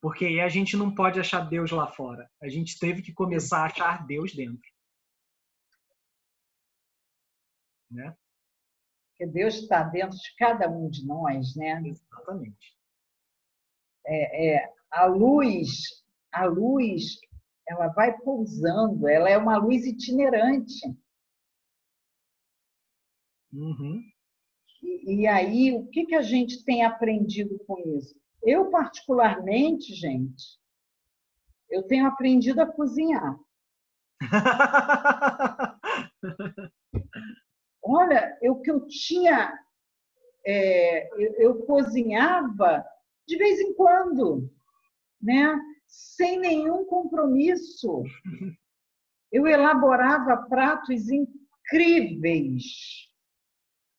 Porque 0.01 0.25
aí 0.25 0.39
a 0.39 0.49
gente 0.49 0.77
não 0.77 0.93
pode 0.93 1.19
achar 1.19 1.47
Deus 1.47 1.71
lá 1.71 1.87
fora. 1.87 2.29
A 2.41 2.49
gente 2.49 2.79
teve 2.79 3.01
que 3.01 3.13
começar 3.13 3.59
a 3.59 3.65
achar 3.65 4.05
Deus 4.05 4.33
dentro. 4.33 4.69
Né? 7.91 8.15
Porque 9.11 9.31
Deus 9.31 9.55
está 9.55 9.83
dentro 9.83 10.17
de 10.17 10.35
cada 10.37 10.69
um 10.69 10.89
de 10.89 11.05
nós, 11.05 11.55
né? 11.55 11.81
Exatamente. 11.85 12.77
É, 14.05 14.55
é, 14.55 14.73
a 14.91 15.05
luz, 15.05 16.03
a 16.31 16.45
luz, 16.45 17.19
ela 17.67 17.87
vai 17.89 18.17
pousando, 18.19 19.07
ela 19.07 19.29
é 19.29 19.37
uma 19.37 19.57
luz 19.57 19.85
itinerante. 19.85 20.87
Uhum. 23.53 24.03
E, 24.81 25.21
e 25.21 25.27
aí, 25.27 25.73
o 25.73 25.87
que, 25.87 26.05
que 26.05 26.15
a 26.15 26.21
gente 26.21 26.63
tem 26.63 26.83
aprendido 26.83 27.59
com 27.65 27.77
isso? 27.97 28.17
Eu, 28.41 28.69
particularmente, 28.69 29.93
gente, 29.93 30.57
eu 31.69 31.83
tenho 31.83 32.07
aprendido 32.07 32.61
a 32.61 32.65
cozinhar. 32.65 33.37
Olha, 37.81 38.37
o 38.43 38.61
que 38.61 38.71
eu 38.71 38.85
tinha, 38.87 39.53
é, 40.45 41.09
eu, 41.21 41.33
eu, 41.35 41.65
cozinhava 41.65 42.85
de 43.27 43.37
vez 43.37 43.59
em 43.59 43.73
quando, 43.73 44.49
né? 45.21 45.59
Sem 45.87 46.39
nenhum 46.39 46.85
compromisso. 46.85 48.03
Eu 49.31 49.47
elaborava 49.47 50.37
pratos 50.47 51.07
incríveis 51.09 52.63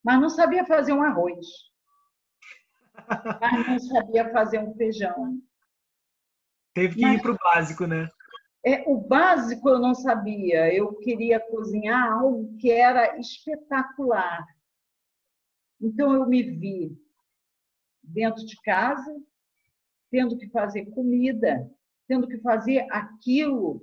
mas 0.03 0.21
não 0.21 0.29
sabia 0.29 0.65
fazer 0.65 0.93
um 0.93 1.03
arroz. 1.03 1.47
Mas 3.41 3.67
não 3.67 3.79
sabia 3.79 4.31
fazer 4.33 4.59
um 4.59 4.75
feijão. 4.75 5.41
Teve 6.75 6.95
que 6.95 7.03
mas, 7.03 7.19
ir 7.19 7.23
para 7.23 7.33
o 7.33 7.39
básico, 7.39 7.87
né? 7.87 8.09
É, 8.65 8.89
o 8.89 8.97
básico 8.97 9.69
eu 9.69 9.79
não 9.79 9.95
sabia. 9.95 10.73
Eu 10.75 10.95
queria 10.97 11.41
cozinhar 11.41 12.13
algo 12.13 12.57
que 12.59 12.71
era 12.71 13.19
espetacular. 13.19 14.45
Então 15.81 16.15
eu 16.15 16.27
me 16.27 16.43
vi 16.43 16.97
dentro 18.03 18.45
de 18.45 18.57
casa, 18.63 19.15
tendo 20.11 20.37
que 20.37 20.49
fazer 20.49 20.87
comida, 20.87 21.71
tendo 22.09 22.27
que 22.27 22.39
fazer 22.39 22.87
aquilo 22.91 23.83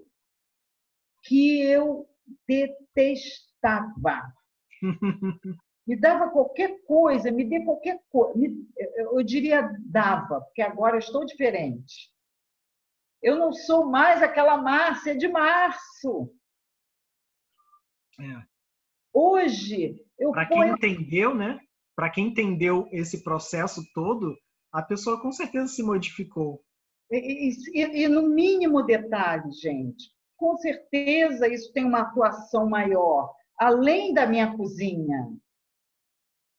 que 1.23 1.61
eu 1.61 2.07
detestava. 2.47 4.21
me 5.87 5.95
dava 5.95 6.29
qualquer 6.29 6.83
coisa, 6.85 7.31
me 7.31 7.45
dê 7.45 7.63
qualquer 7.63 8.01
coisa, 8.09 8.37
eu 8.97 9.23
diria 9.23 9.71
dava, 9.85 10.41
porque 10.41 10.61
agora 10.61 10.97
estou 10.97 11.25
diferente. 11.25 12.11
Eu 13.21 13.37
não 13.37 13.53
sou 13.53 13.89
mais 13.89 14.21
aquela 14.21 14.57
Márcia 14.57 15.17
de 15.17 15.27
março. 15.27 16.29
É. 18.19 18.43
Hoje 19.13 20.05
eu 20.19 20.31
Para 20.31 20.45
quem 20.45 20.69
entendeu, 20.69 21.33
né? 21.33 21.59
Para 21.95 22.09
quem 22.09 22.27
entendeu 22.27 22.87
esse 22.91 23.23
processo 23.23 23.81
todo, 23.93 24.37
a 24.71 24.81
pessoa 24.81 25.21
com 25.21 25.31
certeza 25.31 25.67
se 25.67 25.83
modificou. 25.83 26.63
E, 27.09 27.51
e, 27.73 28.03
e, 28.03 28.07
no 28.07 28.23
mínimo 28.23 28.83
detalhe, 28.83 29.49
gente, 29.51 30.11
com 30.35 30.57
certeza 30.57 31.47
isso 31.47 31.71
tem 31.73 31.85
uma 31.85 32.01
atuação 32.01 32.69
maior, 32.69 33.33
além 33.57 34.13
da 34.13 34.27
minha 34.27 34.55
cozinha. 34.55 35.31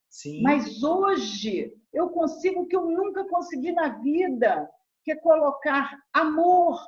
Sim. 0.09 0.43
Mas 0.43 0.83
hoje 0.83 1.73
eu 1.93 2.09
consigo 2.09 2.63
o 2.63 2.67
que 2.67 2.75
eu 2.75 2.87
nunca 2.87 3.29
consegui 3.29 3.73
na 3.73 4.01
vida, 4.01 4.69
que 5.05 5.13
é 5.13 5.17
colocar 5.17 5.97
amor 6.13 6.83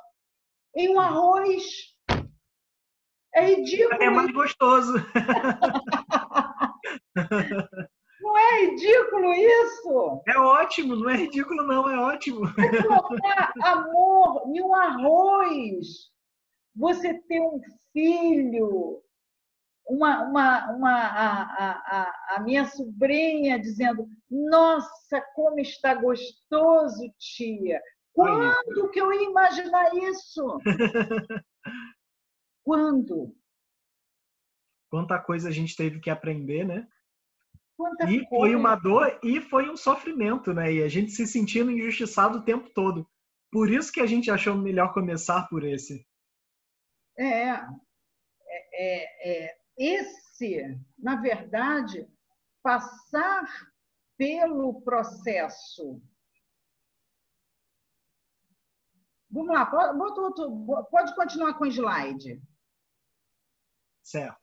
em 0.75 0.95
um 0.95 0.99
arroz. 0.99 1.63
É 3.33 3.45
ridículo. 3.45 4.01
É 4.01 4.09
mais 4.09 4.31
gostoso. 4.31 4.93
Não 8.31 8.37
é 8.37 8.65
ridículo 8.65 9.33
isso? 9.33 10.23
É 10.25 10.39
ótimo, 10.39 10.95
não 10.95 11.09
é 11.09 11.17
ridículo, 11.17 11.63
não, 11.63 11.89
é 11.89 11.99
ótimo. 11.99 12.45
É 12.47 12.81
colocar 12.81 13.51
amor 13.61 14.43
em 14.47 14.61
um 14.61 14.73
arroz. 14.73 16.09
Você 16.73 17.13
ter 17.13 17.41
um 17.41 17.59
filho, 17.91 19.03
uma, 19.85 20.23
uma, 20.23 20.71
uma, 20.71 20.93
a, 20.93 21.71
a, 21.71 22.35
a 22.37 22.39
minha 22.39 22.65
sobrinha 22.67 23.59
dizendo: 23.59 24.07
Nossa, 24.29 25.21
como 25.35 25.59
está 25.59 25.93
gostoso, 25.93 27.13
tia. 27.19 27.81
Quando 28.13 28.89
que 28.91 29.01
eu 29.01 29.11
ia 29.11 29.29
imaginar 29.29 29.93
isso? 29.93 30.57
Quando? 32.63 33.35
Quanta 34.89 35.19
coisa 35.19 35.49
a 35.49 35.51
gente 35.51 35.75
teve 35.75 35.99
que 35.99 36.09
aprender, 36.09 36.65
né? 36.65 36.87
Quanta 37.81 38.03
e 38.03 38.23
coisa. 38.27 38.29
foi 38.29 38.55
uma 38.55 38.75
dor 38.75 39.19
e 39.23 39.41
foi 39.41 39.67
um 39.67 39.75
sofrimento, 39.75 40.53
né? 40.53 40.71
E 40.71 40.83
a 40.83 40.87
gente 40.87 41.11
se 41.11 41.25
sentindo 41.25 41.71
injustiçado 41.71 42.37
o 42.37 42.45
tempo 42.45 42.69
todo. 42.69 43.09
Por 43.51 43.71
isso 43.71 43.91
que 43.91 43.99
a 43.99 44.05
gente 44.05 44.29
achou 44.29 44.55
melhor 44.55 44.93
começar 44.93 45.49
por 45.49 45.63
esse. 45.63 46.07
É, 47.17 47.49
é, 47.49 47.65
é, 48.73 49.45
é 49.45 49.57
esse, 49.75 50.79
na 50.95 51.15
verdade, 51.15 52.07
passar 52.61 53.47
pelo 54.15 54.79
processo. 54.83 55.99
Vamos 59.31 59.55
lá, 59.55 59.65
pode, 59.65 60.91
pode 60.91 61.15
continuar 61.15 61.55
com 61.55 61.63
o 61.63 61.67
slide. 61.67 62.39
Certo. 64.03 64.39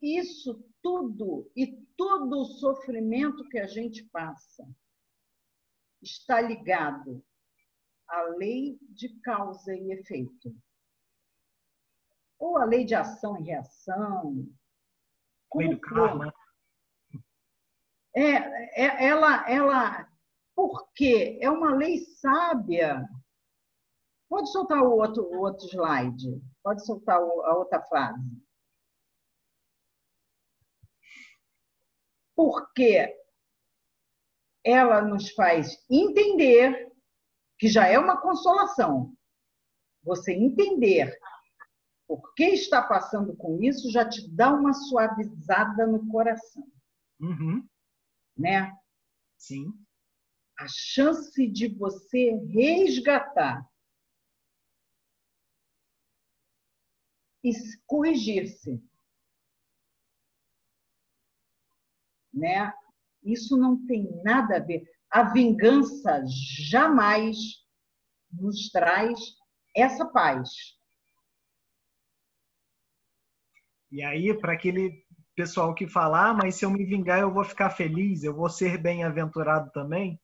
Isso 0.00 0.62
tudo 0.86 1.50
e 1.56 1.84
todo 1.96 2.42
o 2.42 2.44
sofrimento 2.44 3.48
que 3.48 3.58
a 3.58 3.66
gente 3.66 4.04
passa 4.04 4.64
está 6.00 6.40
ligado 6.40 7.24
à 8.06 8.22
lei 8.38 8.78
de 8.82 9.08
causa 9.20 9.74
e 9.74 9.90
efeito 9.90 10.54
ou 12.38 12.56
a 12.56 12.64
lei 12.64 12.84
de 12.84 12.94
ação 12.94 13.36
e 13.40 13.42
reação. 13.42 14.46
Lei 15.56 15.70
do 15.70 15.80
karma. 15.80 16.32
É, 18.14 18.84
é, 18.84 19.06
ela, 19.06 19.50
ela, 19.50 20.08
porque 20.54 21.36
é 21.42 21.50
uma 21.50 21.74
lei 21.74 21.98
sábia. 21.98 23.04
Pode 24.28 24.52
soltar 24.52 24.82
o 24.84 24.92
outro, 24.92 25.24
o 25.24 25.40
outro 25.40 25.66
slide. 25.66 26.40
Pode 26.62 26.86
soltar 26.86 27.16
a 27.16 27.56
outra 27.56 27.82
frase. 27.86 28.45
Porque 32.36 33.12
ela 34.62 35.00
nos 35.00 35.30
faz 35.30 35.84
entender 35.90 36.92
que 37.58 37.68
já 37.68 37.86
é 37.88 37.98
uma 37.98 38.20
consolação. 38.20 39.16
Você 40.02 40.32
entender 40.32 41.18
por 42.06 42.34
que 42.34 42.44
está 42.44 42.82
passando 42.82 43.34
com 43.36 43.60
isso 43.62 43.90
já 43.90 44.08
te 44.08 44.28
dá 44.30 44.52
uma 44.52 44.72
suavizada 44.72 45.86
no 45.86 46.06
coração. 46.08 46.70
Uhum. 47.20 47.66
Né? 48.36 48.76
Sim. 49.38 49.72
A 50.58 50.66
chance 50.68 51.46
de 51.48 51.68
você 51.68 52.32
resgatar 52.50 53.66
e 57.42 57.52
corrigir-se. 57.86 58.82
Né? 62.36 62.72
Isso 63.24 63.56
não 63.56 63.84
tem 63.86 64.08
nada 64.22 64.56
a 64.56 64.60
ver. 64.60 64.82
A 65.10 65.24
vingança 65.32 66.22
jamais 66.70 67.36
nos 68.30 68.70
traz 68.70 69.18
essa 69.74 70.04
paz. 70.06 70.50
E 73.90 74.02
aí, 74.02 74.36
para 74.36 74.52
aquele 74.52 75.06
pessoal 75.34 75.74
que 75.74 75.86
fala, 75.86 76.30
ah, 76.30 76.34
mas 76.34 76.56
se 76.56 76.64
eu 76.64 76.70
me 76.70 76.84
vingar 76.84 77.20
eu 77.20 77.32
vou 77.32 77.44
ficar 77.44 77.70
feliz, 77.70 78.24
eu 78.24 78.34
vou 78.34 78.48
ser 78.48 78.78
bem-aventurado 78.78 79.70
também, 79.70 80.20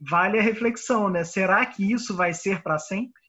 vale 0.00 0.38
a 0.38 0.42
reflexão, 0.42 1.10
né? 1.10 1.24
Será 1.24 1.66
que 1.66 1.92
isso 1.92 2.16
vai 2.16 2.32
ser 2.32 2.62
para 2.62 2.78
sempre? 2.78 3.20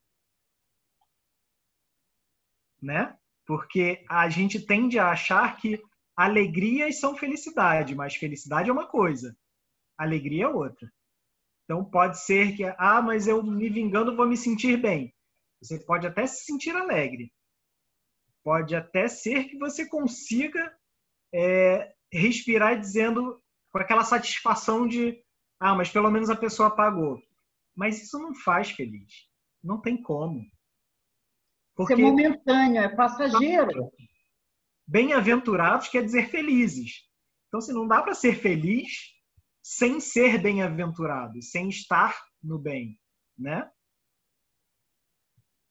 Né? 2.81 3.17
Porque 3.45 4.05
a 4.07 4.29
gente 4.29 4.59
tende 4.65 4.97
a 4.97 5.09
achar 5.09 5.57
que 5.57 5.81
alegrias 6.19 6.99
são 6.99 7.15
felicidade, 7.15 7.95
mas 7.95 8.13
felicidade 8.13 8.69
é 8.69 8.73
uma 8.73 8.85
coisa, 8.85 9.37
alegria 9.97 10.43
é 10.43 10.49
outra. 10.49 10.91
Então 11.63 11.85
pode 11.85 12.19
ser 12.19 12.57
que, 12.57 12.65
ah, 12.77 13.01
mas 13.01 13.25
eu 13.25 13.41
me 13.41 13.69
vingando 13.69 14.17
vou 14.17 14.27
me 14.27 14.35
sentir 14.35 14.75
bem. 14.75 15.15
Você 15.61 15.79
pode 15.79 16.05
até 16.05 16.27
se 16.27 16.43
sentir 16.43 16.75
alegre, 16.75 17.31
Pode 18.43 18.75
até 18.75 19.07
ser 19.07 19.45
que 19.45 19.57
você 19.57 19.87
consiga 19.87 20.73
é, 21.33 21.93
respirar 22.11 22.77
dizendo 22.77 23.41
com 23.71 23.77
aquela 23.77 24.03
satisfação 24.03 24.87
de 24.87 25.23
ah, 25.59 25.75
mas 25.75 25.89
pelo 25.89 26.09
menos 26.11 26.29
a 26.29 26.35
pessoa 26.35 26.75
pagou. 26.75 27.21
Mas 27.75 28.01
isso 28.01 28.17
não 28.17 28.33
faz 28.33 28.71
feliz. 28.71 29.27
Não 29.63 29.79
tem 29.79 30.01
como. 30.01 30.45
Porque 31.75 31.93
isso 31.93 32.01
é 32.01 32.05
momentâneo, 32.05 32.81
é 32.81 32.89
passageiro. 32.89 33.91
Bem-aventurados 34.89 35.87
quer 35.87 36.03
dizer 36.03 36.29
felizes. 36.29 37.07
Então, 37.47 37.61
se 37.61 37.71
não 37.71 37.87
dá 37.87 38.01
para 38.01 38.15
ser 38.15 38.33
feliz 38.33 39.13
sem 39.61 39.99
ser 39.99 40.41
bem-aventurado, 40.41 41.39
sem 41.43 41.69
estar 41.69 42.19
no 42.41 42.57
bem, 42.57 42.99
né? 43.37 43.69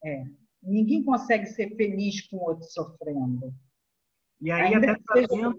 É. 0.05 0.23
Ninguém 0.63 1.03
consegue 1.03 1.47
ser 1.47 1.75
feliz 1.75 2.29
com 2.29 2.37
o 2.37 2.49
outro 2.49 2.65
sofrendo. 2.67 3.53
E 4.41 4.53
aí 4.53 4.75
Ainda 4.75 4.93
até 4.93 5.03
trazendo... 5.03 5.57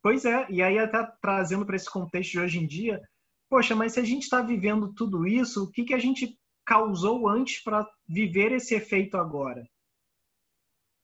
Pois 0.00 0.24
é, 0.24 0.46
e 0.48 0.62
aí 0.62 0.78
até 0.78 1.04
trazendo 1.20 1.66
para 1.66 1.74
esse 1.74 1.90
contexto 1.90 2.30
de 2.30 2.38
hoje 2.38 2.60
em 2.60 2.66
dia, 2.68 3.02
poxa, 3.50 3.74
mas 3.74 3.94
se 3.94 3.98
a 3.98 4.04
gente 4.04 4.22
está 4.22 4.40
vivendo 4.40 4.94
tudo 4.94 5.26
isso, 5.26 5.64
o 5.64 5.70
que, 5.72 5.82
que 5.82 5.94
a 5.94 5.98
gente 5.98 6.38
causou 6.64 7.28
antes 7.28 7.60
para 7.64 7.84
viver 8.08 8.52
esse 8.52 8.72
efeito 8.76 9.16
agora? 9.16 9.68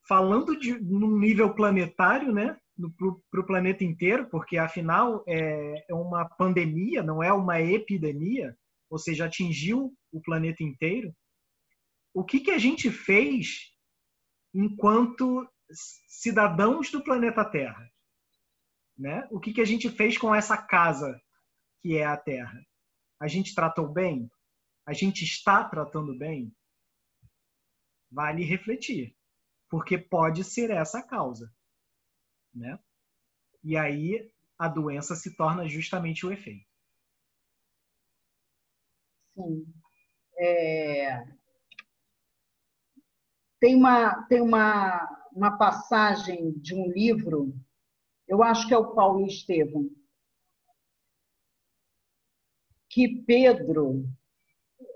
Falando 0.07 0.59
de 0.59 0.80
num 0.80 1.18
nível 1.18 1.55
planetário, 1.55 2.32
né? 2.32 2.57
Para 3.30 3.40
o 3.40 3.46
planeta 3.46 3.84
inteiro, 3.84 4.28
porque 4.28 4.57
afinal 4.59 5.22
é, 5.26 5.84
é 5.88 5.94
uma 5.94 6.24
pandemia, 6.24 7.03
não 7.03 7.22
é 7.22 7.32
uma 7.32 7.61
epidemia, 7.61 8.57
ou 8.90 8.98
seja, 8.98 9.26
atingiu 9.26 9.92
o 10.11 10.20
planeta 10.20 10.62
inteiro 10.62 11.14
o 12.14 12.24
que, 12.24 12.40
que 12.40 12.50
a 12.50 12.59
gente 12.59 12.90
fez 12.90 13.72
enquanto 14.55 15.48
cidadãos 16.07 16.90
do 16.90 17.03
planeta 17.03 17.44
Terra? 17.44 17.90
Né? 18.96 19.26
O 19.30 19.40
que, 19.40 19.53
que 19.53 19.61
a 19.61 19.64
gente 19.64 19.88
fez 19.88 20.18
com 20.18 20.34
essa 20.34 20.57
casa 20.57 21.20
que 21.80 21.96
é 21.96 22.05
a 22.05 22.16
Terra? 22.16 22.61
A 23.18 23.26
gente 23.28 23.55
tratou 23.55 23.88
bem? 23.88 24.30
A 24.86 24.92
gente 24.92 25.24
está 25.24 25.64
tratando 25.64 26.16
bem? 26.16 26.55
Vale 28.11 28.44
refletir, 28.44 29.16
porque 29.72 29.96
pode 29.96 30.44
ser 30.44 30.68
essa 30.68 30.98
a 30.98 31.02
causa. 31.02 31.50
Né? 32.54 32.78
E 33.64 33.74
aí 33.74 34.30
a 34.58 34.68
doença 34.68 35.16
se 35.16 35.34
torna 35.34 35.66
justamente 35.66 36.26
o 36.26 36.30
efeito. 36.30 36.68
Sim. 39.34 39.66
É, 40.38 41.24
tem 43.58 43.74
uma, 43.74 44.26
tem 44.26 44.42
uma, 44.42 45.30
uma 45.32 45.56
passagem 45.56 46.52
de 46.58 46.74
um 46.74 46.90
livro, 46.90 47.58
eu 48.28 48.42
acho 48.42 48.68
que 48.68 48.74
é 48.74 48.78
o 48.78 48.94
Paulo 48.94 49.24
Estevam, 49.26 49.88
que 52.90 53.22
Pedro, 53.22 54.04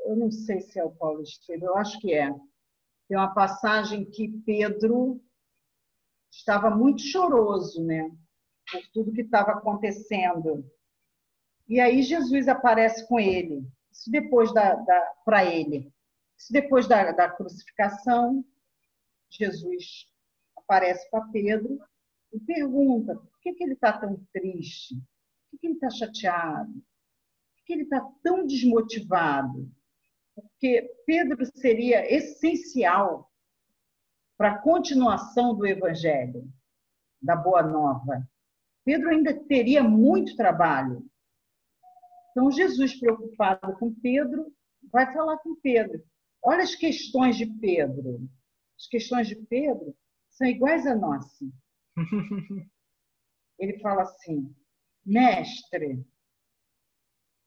eu 0.04 0.16
não 0.16 0.30
sei 0.30 0.60
se 0.60 0.78
é 0.78 0.84
o 0.84 0.94
Paulo 0.94 1.22
Estevam, 1.22 1.68
eu 1.68 1.76
acho 1.78 1.98
que 1.98 2.12
é. 2.12 2.28
Tem 3.08 3.16
uma 3.16 3.32
passagem 3.32 4.04
que 4.04 4.28
Pedro 4.44 5.20
estava 6.30 6.70
muito 6.70 7.02
choroso, 7.02 7.84
né? 7.84 8.10
Por 8.70 8.82
tudo 8.92 9.12
que 9.12 9.22
estava 9.22 9.52
acontecendo. 9.52 10.68
E 11.68 11.80
aí 11.80 12.02
Jesus 12.02 12.48
aparece 12.48 13.06
com 13.08 13.18
ele, 13.18 13.66
isso 13.90 14.10
depois 14.10 14.52
da, 14.52 14.74
da 14.74 15.00
para 15.24 15.44
ele, 15.44 15.92
isso 16.38 16.52
depois 16.52 16.86
da, 16.86 17.10
da 17.10 17.28
crucificação, 17.28 18.44
Jesus 19.28 20.08
aparece 20.56 21.10
para 21.10 21.26
Pedro 21.28 21.80
e 22.32 22.38
pergunta 22.38 23.16
por 23.16 23.40
que, 23.40 23.52
que 23.54 23.64
ele 23.64 23.72
está 23.72 23.92
tão 23.98 24.16
triste, 24.32 24.94
por 24.94 25.50
que, 25.50 25.58
que 25.58 25.66
ele 25.66 25.74
está 25.74 25.90
chateado, 25.90 26.72
por 26.72 27.64
que 27.64 27.72
ele 27.72 27.82
está 27.82 28.00
tão 28.22 28.46
desmotivado. 28.46 29.68
Porque 30.36 30.82
Pedro 31.06 31.46
seria 31.56 32.14
essencial 32.14 33.32
para 34.36 34.52
a 34.52 34.58
continuação 34.58 35.54
do 35.54 35.66
Evangelho, 35.66 36.46
da 37.22 37.34
Boa 37.34 37.62
Nova. 37.62 38.28
Pedro 38.84 39.08
ainda 39.08 39.34
teria 39.44 39.82
muito 39.82 40.36
trabalho. 40.36 41.08
Então, 42.30 42.50
Jesus, 42.50 43.00
preocupado 43.00 43.78
com 43.78 43.94
Pedro, 43.94 44.54
vai 44.92 45.10
falar 45.10 45.38
com 45.38 45.56
Pedro. 45.56 46.04
Olha 46.42 46.62
as 46.62 46.74
questões 46.74 47.36
de 47.36 47.46
Pedro. 47.46 48.28
As 48.78 48.86
questões 48.86 49.26
de 49.26 49.36
Pedro 49.36 49.96
são 50.28 50.46
iguais 50.46 50.86
à 50.86 50.94
nossa. 50.94 51.46
Ele 53.58 53.78
fala 53.80 54.02
assim: 54.02 54.54
Mestre, 55.04 56.06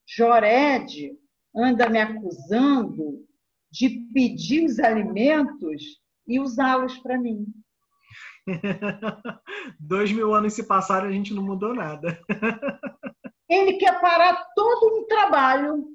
Jored 0.08 1.20
anda 1.64 1.90
me 1.90 2.00
acusando 2.00 3.26
de 3.72 3.90
pedir 4.14 4.66
os 4.66 4.80
alimentos 4.80 6.02
e 6.28 6.40
usá-los 6.40 6.98
para 7.00 7.18
mim. 7.18 7.46
Dois 9.80 10.12
mil 10.12 10.34
anos 10.34 10.54
se 10.54 10.64
passaram 10.64 11.08
e 11.08 11.10
a 11.10 11.14
gente 11.14 11.34
não 11.34 11.44
mudou 11.44 11.74
nada. 11.74 12.20
Ele 13.50 13.74
quer 13.78 14.00
parar 14.00 14.46
todo 14.56 15.00
um 15.00 15.08
trabalho 15.08 15.86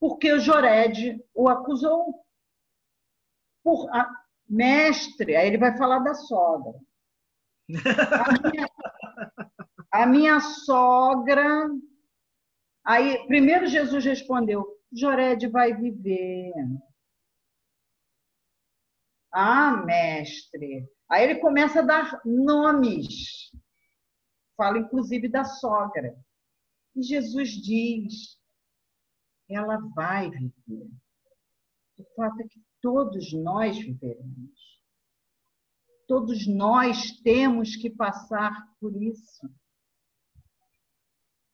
porque 0.00 0.32
o 0.32 0.40
Jored 0.40 1.22
o 1.34 1.48
acusou. 1.48 2.24
Por, 3.62 3.88
a, 3.94 4.10
mestre, 4.50 5.36
aí 5.36 5.46
ele 5.46 5.58
vai 5.58 5.76
falar 5.78 6.00
da 6.00 6.14
sogra. 6.14 6.74
A 7.72 8.48
minha, 8.50 8.68
a 9.92 10.06
minha 10.06 10.40
sogra. 10.40 11.68
Aí, 12.84 13.26
primeiro 13.26 13.66
Jesus 13.66 14.04
respondeu: 14.04 14.66
Jored 14.92 15.46
vai 15.48 15.74
viver. 15.74 16.52
Ah, 19.32 19.76
mestre. 19.84 20.88
Aí 21.08 21.24
ele 21.24 21.40
começa 21.40 21.80
a 21.80 21.84
dar 21.84 22.20
nomes. 22.24 23.50
Fala 24.56 24.78
inclusive 24.78 25.28
da 25.28 25.44
sogra. 25.44 26.16
E 26.96 27.02
Jesus 27.02 27.50
diz: 27.50 28.38
ela 29.48 29.78
vai 29.94 30.30
viver. 30.30 30.90
O 31.98 32.04
fato 32.16 32.40
é 32.40 32.48
que 32.48 32.60
todos 32.80 33.32
nós 33.32 33.76
viveremos. 33.78 34.70
Todos 36.06 36.46
nós 36.46 37.12
temos 37.22 37.76
que 37.76 37.90
passar 37.90 38.52
por 38.80 39.00
isso. 39.00 39.48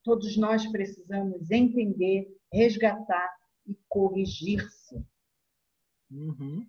Todos 0.07 0.37
nós 0.37 0.65
precisamos 0.67 1.51
entender, 1.51 2.33
resgatar 2.53 3.29
e 3.67 3.77
corrigir-se. 3.89 5.05
Uhum. 6.09 6.65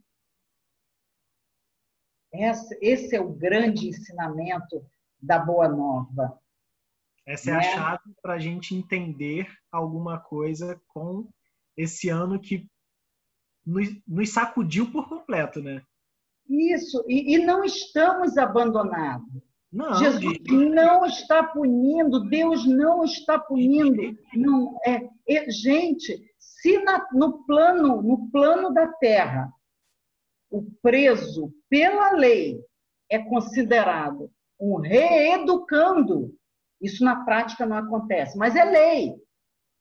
Esse 2.32 3.14
é 3.14 3.20
o 3.20 3.32
grande 3.32 3.90
ensinamento 3.90 4.84
da 5.22 5.38
Boa 5.38 5.68
Nova. 5.68 6.36
Essa 7.24 7.50
é 7.50 7.52
né? 7.52 7.58
a 7.60 7.62
chave 7.62 8.12
para 8.20 8.34
a 8.34 8.38
gente 8.40 8.74
entender 8.74 9.48
alguma 9.70 10.18
coisa 10.18 10.82
com 10.88 11.30
esse 11.76 12.08
ano 12.08 12.40
que 12.40 12.68
nos, 13.64 13.88
nos 14.04 14.32
sacudiu 14.32 14.90
por 14.90 15.08
completo, 15.08 15.62
né? 15.62 15.86
Isso, 16.48 17.04
e, 17.06 17.36
e 17.36 17.38
não 17.38 17.62
estamos 17.62 18.36
abandonados. 18.36 19.47
Não, 19.70 19.94
Jesus 19.94 20.38
não 20.48 21.04
está 21.04 21.42
punindo, 21.42 22.28
Deus 22.28 22.66
não 22.66 23.04
está 23.04 23.38
punindo. 23.38 24.16
Não, 24.34 24.78
é, 24.84 25.08
é 25.28 25.50
gente, 25.50 26.22
se 26.38 26.78
na, 26.82 27.06
no 27.12 27.44
plano, 27.44 28.00
no 28.02 28.30
plano 28.30 28.72
da 28.72 28.88
terra, 28.94 29.52
o 30.50 30.62
preso 30.82 31.52
pela 31.68 32.12
lei 32.12 32.58
é 33.10 33.18
considerado 33.18 34.30
um 34.58 34.76
reeducando, 34.76 36.34
isso 36.80 37.04
na 37.04 37.24
prática 37.24 37.66
não 37.66 37.76
acontece, 37.76 38.36
mas 38.38 38.56
é 38.56 38.64
lei. 38.64 39.14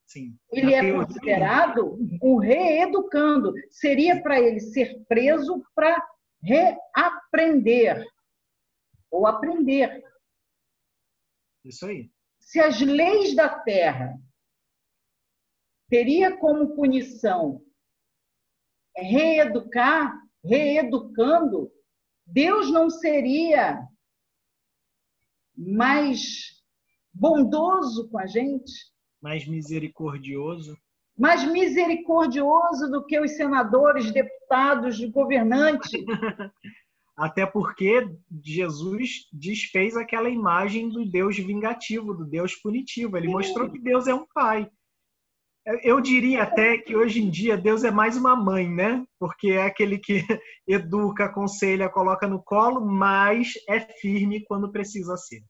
Sim. 0.05 0.35
Ele 0.51 0.73
é 0.73 0.93
considerado 0.93 1.97
um 2.21 2.37
reeducando. 2.37 3.53
Seria 3.69 4.21
para 4.21 4.39
ele 4.39 4.59
ser 4.59 5.03
preso 5.07 5.61
para 5.75 6.01
reaprender 6.41 8.05
ou 9.11 9.25
aprender. 9.25 10.03
Isso 11.63 11.85
aí. 11.85 12.09
Se 12.39 12.59
as 12.59 12.79
leis 12.79 13.35
da 13.35 13.49
terra 13.49 14.17
teria 15.89 16.37
como 16.37 16.75
punição 16.75 17.61
reeducar, 18.95 20.17
reeducando, 20.43 21.71
Deus 22.25 22.71
não 22.71 22.89
seria 22.89 23.85
mais 25.55 26.61
bondoso 27.13 28.09
com 28.09 28.19
a 28.19 28.27
gente? 28.27 28.71
Mais 29.21 29.47
misericordioso? 29.47 30.77
Mais 31.17 31.43
misericordioso 31.43 32.91
do 32.91 33.05
que 33.05 33.19
os 33.19 33.31
senadores, 33.35 34.11
deputados, 34.11 35.03
governantes. 35.09 35.91
Até 37.17 37.47
porque 37.47 38.07
Jesus 38.43 39.27
desfez 39.33 39.97
aquela 39.97 40.29
imagem 40.29 40.87
do 40.87 41.03
Deus 41.03 41.35
vingativo, 41.35 42.13
do 42.13 42.23
Deus 42.23 42.55
punitivo. 42.55 43.17
Ele 43.17 43.27
mostrou 43.27 43.71
que 43.71 43.79
Deus 43.79 44.05
é 44.05 44.13
um 44.13 44.27
pai. 44.27 44.69
Eu 45.83 45.99
diria 45.99 46.43
até 46.43 46.77
que 46.77 46.95
hoje 46.95 47.21
em 47.21 47.29
dia 47.29 47.57
Deus 47.57 47.83
é 47.83 47.89
mais 47.89 48.15
uma 48.15 48.35
mãe, 48.35 48.69
né? 48.69 49.03
Porque 49.19 49.49
é 49.49 49.63
aquele 49.63 49.97
que 49.97 50.21
educa, 50.67 51.25
aconselha, 51.25 51.89
coloca 51.89 52.27
no 52.27 52.41
colo, 52.41 52.85
mas 52.85 53.53
é 53.67 53.79
firme 53.79 54.45
quando 54.45 54.71
precisa 54.71 55.17
ser. 55.17 55.43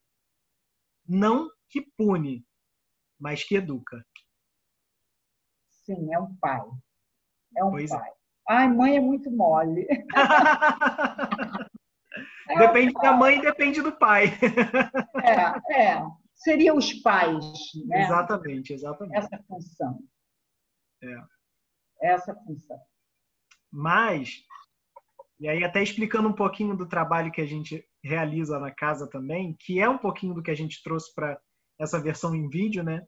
Não 1.05 1.49
que 1.70 1.82
pune, 1.97 2.45
mas 3.20 3.43
que 3.43 3.55
educa. 3.55 4.01
Sim, 5.70 6.13
é 6.13 6.20
um 6.20 6.34
pai. 6.38 6.61
É 7.57 7.63
um 7.63 7.72
pois 7.72 7.91
é. 7.91 7.97
pai. 7.97 8.09
É. 8.09 8.26
Ai, 8.50 8.68
mãe 8.70 8.98
é 8.98 9.02
muito 9.02 9.30
mole. 9.30 9.86
depende 12.58 12.93
da 12.93 13.14
mãe, 13.14 13.41
depende 13.41 13.82
do 13.82 13.91
pai. 13.91 14.28
é, 15.24 15.82
é. 15.82 16.02
Seria 16.36 16.74
os 16.74 16.93
pais, 16.93 17.43
né? 17.88 18.04
Exatamente, 18.04 18.72
exatamente. 18.72 19.18
Essa 19.18 19.43
função. 19.48 20.00
É. 21.04 21.22
Essa 22.02 22.36
função. 22.36 22.80
Mas, 23.72 24.45
e 25.39 25.50
aí 25.50 25.64
até 25.64 25.82
explicando 25.82 26.30
um 26.30 26.34
pouquinho 26.34 26.78
do 26.78 26.88
trabalho 26.88 27.32
que 27.32 27.41
a 27.41 27.45
gente 27.45 27.84
realiza 28.04 28.60
na 28.60 28.72
casa 28.72 29.10
também, 29.10 29.56
que 29.60 29.80
é 29.80 29.89
um 29.89 29.98
pouquinho 29.98 30.34
do 30.34 30.43
que 30.43 30.52
a 30.52 30.56
gente 30.56 30.82
trouxe 30.84 31.14
para 31.14 31.39
essa 31.80 32.02
versão 32.02 32.34
em 32.36 32.48
vídeo, 32.48 32.84
né? 32.84 33.06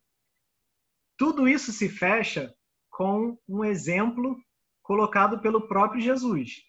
Tudo 1.18 1.48
isso 1.48 1.72
se 1.72 1.88
fecha 1.88 2.54
com 2.90 3.38
um 3.48 3.64
exemplo 3.64 4.38
colocado 4.90 5.38
pelo 5.38 5.68
próprio 5.68 6.02
Jesus, 6.02 6.64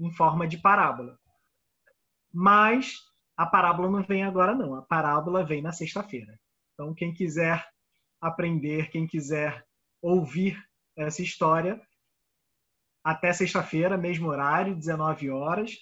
em 0.00 0.10
forma 0.10 0.48
de 0.48 0.56
parábola. 0.56 1.18
Mas 2.32 2.94
a 3.36 3.44
parábola 3.44 3.90
não 3.90 4.02
vem 4.02 4.24
agora, 4.24 4.54
não. 4.54 4.74
A 4.74 4.80
parábola 4.80 5.44
vem 5.44 5.60
na 5.60 5.70
sexta-feira. 5.70 6.40
Então, 6.72 6.94
quem 6.94 7.12
quiser 7.12 7.62
aprender, 8.22 8.88
quem 8.88 9.06
quiser 9.06 9.66
ouvir 10.00 10.58
essa 10.96 11.20
história, 11.20 11.78
até 13.04 13.34
sexta-feira, 13.34 13.98
mesmo 13.98 14.28
horário, 14.28 14.74
19 14.74 15.28
horas. 15.28 15.76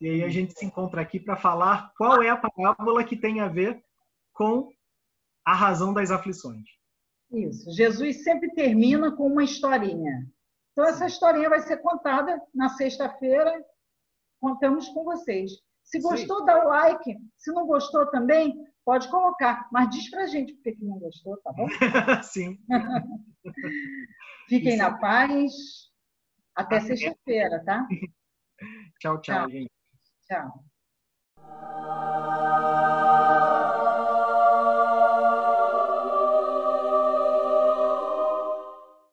E 0.00 0.08
aí 0.08 0.24
a 0.24 0.30
gente 0.30 0.58
se 0.58 0.64
encontra 0.64 1.02
aqui 1.02 1.20
para 1.20 1.36
falar 1.36 1.92
qual 1.98 2.22
é 2.22 2.30
a 2.30 2.38
parábola 2.38 3.04
que 3.04 3.14
tem 3.14 3.40
a 3.40 3.48
ver 3.48 3.84
com 4.32 4.70
a 5.44 5.52
razão 5.52 5.92
das 5.92 6.10
aflições. 6.10 6.64
Isso. 7.30 7.70
Jesus 7.76 8.24
sempre 8.24 8.54
termina 8.54 9.14
com 9.14 9.26
uma 9.26 9.44
historinha. 9.44 10.34
Então, 10.76 10.90
essa 10.90 11.06
historinha 11.06 11.48
vai 11.48 11.60
ser 11.60 11.78
contada 11.78 12.38
na 12.54 12.68
sexta-feira. 12.68 13.64
Contamos 14.38 14.90
com 14.90 15.04
vocês. 15.04 15.52
Se 15.82 15.98
gostou, 16.00 16.40
Sim. 16.40 16.44
dá 16.44 16.66
o 16.66 16.68
like. 16.68 17.16
Se 17.38 17.50
não 17.50 17.66
gostou 17.66 18.06
também, 18.10 18.54
pode 18.84 19.08
colocar. 19.08 19.66
Mas 19.72 19.88
diz 19.88 20.10
pra 20.10 20.26
gente 20.26 20.52
por 20.52 20.64
que 20.64 20.84
não 20.84 20.98
gostou, 20.98 21.38
tá 21.38 21.50
bom? 21.54 21.66
Sim. 22.22 22.58
Fiquem 24.50 24.74
Isso. 24.74 24.82
na 24.82 24.98
paz. 24.98 25.52
Até 26.54 26.80
sexta-feira, 26.80 27.64
tá? 27.64 27.88
tchau, 29.00 29.18
tchau, 29.20 29.20
tchau, 29.20 29.50
gente. 29.50 29.72
Tchau. 30.28 30.64